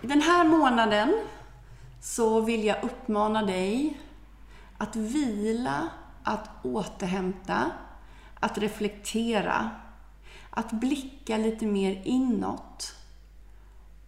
den 0.01 0.21
här 0.21 0.43
månaden 0.43 1.13
så 2.01 2.41
vill 2.41 2.63
jag 2.63 2.83
uppmana 2.83 3.43
dig 3.43 3.99
att 4.77 4.95
vila, 4.95 5.89
att 6.23 6.49
återhämta, 6.63 7.71
att 8.39 8.57
reflektera, 8.57 9.69
att 10.49 10.71
blicka 10.71 11.37
lite 11.37 11.65
mer 11.65 12.01
inåt 12.05 12.98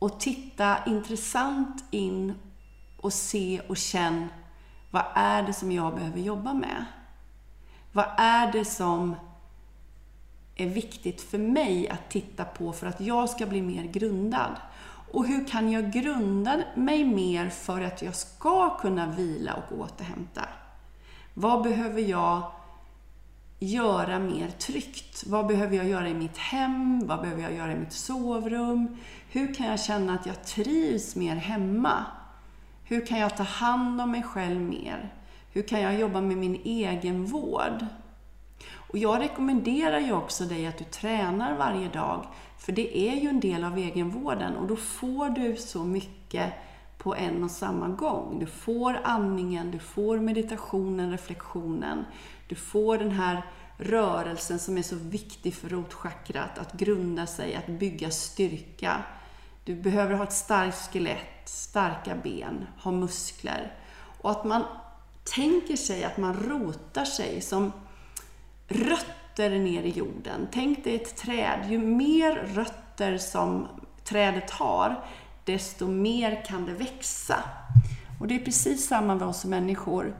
och 0.02 0.20
titta 0.20 0.78
intressant 0.86 1.84
in 1.92 2.34
och 2.98 3.14
se 3.14 3.62
och 3.68 3.78
känn 3.78 4.28
vad 4.92 5.04
är 5.14 5.44
det 5.44 5.54
som 5.54 5.72
jag 5.72 5.96
behöver 5.96 6.20
jobba 6.20 6.54
med? 6.54 6.86
Vad 7.92 8.06
är 8.18 8.52
det 8.52 8.66
som 8.66 9.16
är 10.56 10.68
viktigt 10.68 11.22
för 11.22 11.38
mig 11.38 11.90
att 11.90 12.10
titta 12.10 12.46
på 12.46 12.74
för 12.74 12.88
att 12.88 13.02
jag 13.02 13.30
ska 13.30 13.46
bli 13.46 13.62
mer 13.62 13.84
grundad? 13.84 14.56
Och 15.12 15.26
hur 15.26 15.48
kan 15.48 15.72
jag 15.72 15.92
grunda 15.92 16.64
mig 16.76 17.04
mer 17.06 17.50
för 17.50 17.82
att 17.82 18.02
jag 18.02 18.16
ska 18.16 18.78
kunna 18.78 19.06
vila 19.06 19.54
och 19.54 19.80
återhämta? 19.80 20.42
Vad 21.34 21.64
behöver 21.64 22.02
jag 22.02 22.52
göra 23.64 24.20
mer 24.20 24.48
tryggt? 24.48 25.24
Vad 25.28 25.48
behöver 25.48 25.78
jag 25.78 25.88
göra 25.88 26.10
i 26.10 26.14
mitt 26.14 26.38
hem? 26.38 27.08
Vad 27.08 27.22
behöver 27.22 27.42
jag 27.42 27.54
göra 27.54 27.74
i 27.74 27.76
mitt 27.76 27.94
sovrum? 27.94 28.98
Hur 29.30 29.54
kan 29.54 29.68
jag 29.68 29.80
känna 29.80 30.14
att 30.14 30.26
jag 30.26 30.44
trivs 30.44 31.16
mer 31.16 31.36
hemma? 31.36 32.06
Hur 32.84 33.06
kan 33.06 33.20
jag 33.20 33.38
ta 33.38 33.44
hand 33.44 34.02
om 34.02 34.12
mig 34.12 34.24
själv 34.24 34.62
mer? 34.62 35.14
Hur 35.52 35.62
kan 35.62 35.82
jag 35.82 36.00
jobba 36.00 36.22
med 36.22 36.38
min 36.38 36.62
egen 36.64 37.26
vård? 37.26 37.86
Och 38.74 38.98
jag 38.98 39.20
rekommenderar 39.22 40.00
ju 40.00 40.14
också 40.14 40.44
dig 40.46 40.68
att 40.68 40.78
du 40.78 40.84
tränar 40.84 41.58
varje 41.58 41.90
dag, 41.90 42.26
för 42.58 42.72
det 42.72 42.98
är 42.98 43.16
ju 43.16 43.30
en 43.30 43.40
del 43.40 43.64
av 43.64 43.78
egenvården 43.78 44.56
och 44.56 44.68
då 44.68 44.76
får 44.76 45.30
du 45.30 45.56
så 45.56 45.84
mycket 45.84 46.54
på 46.98 47.16
en 47.16 47.44
och 47.44 47.52
samma 47.52 47.88
gång. 47.88 48.40
Du 48.40 48.46
får 48.46 49.00
andningen, 49.04 49.72
du 49.72 49.80
får 49.80 50.20
meditationen, 50.20 51.12
reflektionen, 51.12 52.06
du 52.52 52.56
får 52.56 52.98
den 52.98 53.12
här 53.12 53.46
rörelsen 53.78 54.60
som 54.60 54.78
är 54.78 54.82
så 54.82 54.96
viktig 54.96 55.54
för 55.54 55.70
rotchakrat, 55.70 56.58
att 56.58 56.74
grunda 56.74 57.28
sig, 57.28 57.56
att 57.56 57.68
bygga 57.68 58.12
styrka. 58.12 59.04
Du 59.64 59.76
behöver 59.76 60.14
ha 60.14 60.24
ett 60.24 60.34
starkt 60.34 60.78
skelett, 60.78 61.42
starka 61.46 62.16
ben, 62.24 62.68
ha 62.78 62.92
muskler. 62.92 63.74
Och 64.22 64.32
att 64.32 64.46
man 64.46 64.64
tänker 65.24 65.76
sig 65.76 66.04
att 66.04 66.18
man 66.18 66.34
rotar 66.34 67.06
sig 67.06 67.42
som 67.42 67.72
rötter 68.68 69.50
ner 69.50 69.84
i 69.84 69.90
jorden. 69.90 70.48
Tänk 70.52 70.84
dig 70.84 70.96
ett 70.96 71.18
träd. 71.18 71.68
Ju 71.70 71.78
mer 71.78 72.36
rötter 72.36 73.18
som 73.18 73.68
trädet 74.04 74.52
har, 74.52 75.06
desto 75.46 75.88
mer 75.88 76.46
kan 76.46 76.66
det 76.66 76.74
växa. 76.74 77.44
Och 78.20 78.28
det 78.28 78.36
är 78.36 78.46
precis 78.46 78.88
samma 78.88 79.16
med 79.16 79.28
oss 79.28 79.46
människor. 79.46 80.16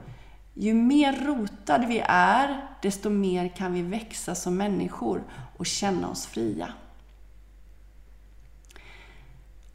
Ju 0.54 0.74
mer 0.74 1.12
rotade 1.12 1.86
vi 1.86 2.02
är, 2.08 2.66
desto 2.82 3.10
mer 3.10 3.48
kan 3.48 3.72
vi 3.72 3.82
växa 3.82 4.34
som 4.34 4.56
människor 4.56 5.22
och 5.56 5.66
känna 5.66 6.08
oss 6.08 6.26
fria. 6.26 6.68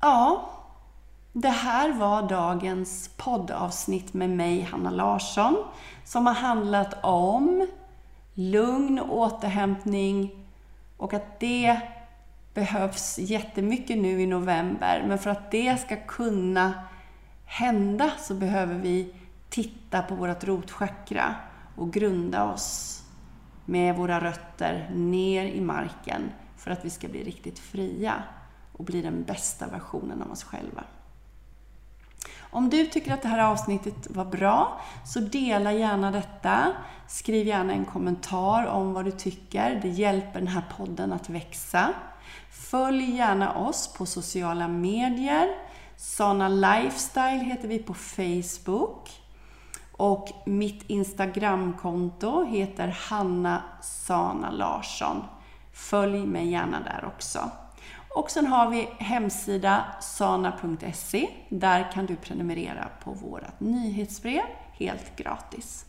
Ja, 0.02 0.50
det 1.34 1.50
här 1.50 1.94
var 1.94 2.30
dagens 2.30 3.10
poddavsnitt 3.18 4.14
med 4.14 4.30
mig, 4.30 4.62
Hanna 4.62 4.92
Larsson, 4.92 5.56
som 6.06 6.28
har 6.28 6.34
handlat 6.34 7.04
om 7.04 7.68
lugn, 8.34 9.00
och 9.00 9.18
återhämtning 9.18 10.46
och 10.98 11.14
att 11.14 11.40
det 11.40 11.82
behövs 12.54 13.20
jättemycket 13.20 13.98
nu 13.98 14.22
i 14.22 14.28
november. 14.28 15.06
Men 15.08 15.20
för 15.20 15.30
att 15.30 15.52
det 15.52 15.78
ska 15.82 15.96
kunna 15.96 16.74
hända 17.46 18.12
så 18.20 18.34
behöver 18.34 18.76
vi 18.76 19.14
titta 19.58 20.02
på 20.02 20.16
vårt 20.16 20.44
rotchakra 20.44 21.36
och 21.76 21.94
grunda 21.94 22.44
oss 22.44 23.02
med 23.66 23.96
våra 23.96 24.20
rötter 24.20 24.90
ner 24.94 25.46
i 25.46 25.62
marken 25.62 26.32
för 26.58 26.72
att 26.72 26.86
vi 26.86 26.90
ska 26.90 27.08
bli 27.08 27.24
riktigt 27.24 27.60
fria 27.60 28.24
och 28.74 28.86
bli 28.86 29.02
den 29.02 29.24
bästa 29.24 29.68
versionen 29.68 30.22
av 30.22 30.32
oss 30.32 30.44
själva. 30.44 30.84
Om 32.40 32.70
du 32.70 32.86
tycker 32.86 33.14
att 33.14 33.22
det 33.22 33.28
här 33.28 33.52
avsnittet 33.52 34.08
var 34.10 34.26
bra, 34.26 34.82
så 35.06 35.20
dela 35.20 35.74
gärna 35.74 36.12
detta. 36.12 36.72
Skriv 37.08 37.48
gärna 37.48 37.74
en 37.74 37.86
kommentar 37.86 38.66
om 38.66 38.94
vad 38.94 39.06
du 39.06 39.12
tycker. 39.12 39.80
Det 39.82 39.90
hjälper 39.90 40.40
den 40.40 40.48
här 40.48 40.66
podden 40.78 41.14
att 41.14 41.30
växa. 41.30 41.94
Följ 42.52 43.16
gärna 43.16 43.54
oss 43.54 43.94
på 43.94 44.06
sociala 44.06 44.68
medier. 44.68 45.48
Sana 45.96 46.50
Lifestyle 46.50 47.40
heter 47.40 47.68
vi 47.68 47.80
på 47.80 47.94
Facebook. 47.94 49.27
Och 49.98 50.30
mitt 50.46 50.90
Instagramkonto 50.90 52.46
heter 52.46 52.88
Hanna 53.10 53.64
Sana 53.82 54.52
Larsson. 54.52 55.24
Följ 55.74 56.26
mig 56.26 56.48
gärna 56.48 56.80
där 56.80 57.06
också. 57.06 57.50
Och 58.16 58.32
sen 58.32 58.48
har 58.48 58.70
vi 58.70 58.90
hemsida 58.98 59.86
sana.se. 60.02 61.30
Där 61.50 61.92
kan 61.92 62.06
du 62.06 62.16
prenumerera 62.16 62.88
på 63.04 63.12
vårt 63.12 63.60
nyhetsbrev 63.60 64.44
helt 64.74 65.16
gratis. 65.16 65.86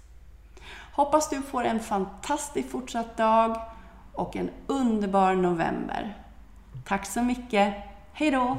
Hoppas 0.92 1.30
du 1.30 1.42
får 1.42 1.64
en 1.64 1.80
fantastisk 1.80 2.70
fortsatt 2.70 3.16
dag 3.16 3.60
och 4.14 4.36
en 4.36 4.50
underbar 4.66 5.34
november. 5.34 6.16
Tack 6.84 7.06
så 7.06 7.22
mycket. 7.22 7.74
Hej 8.12 8.30
då! 8.30 8.56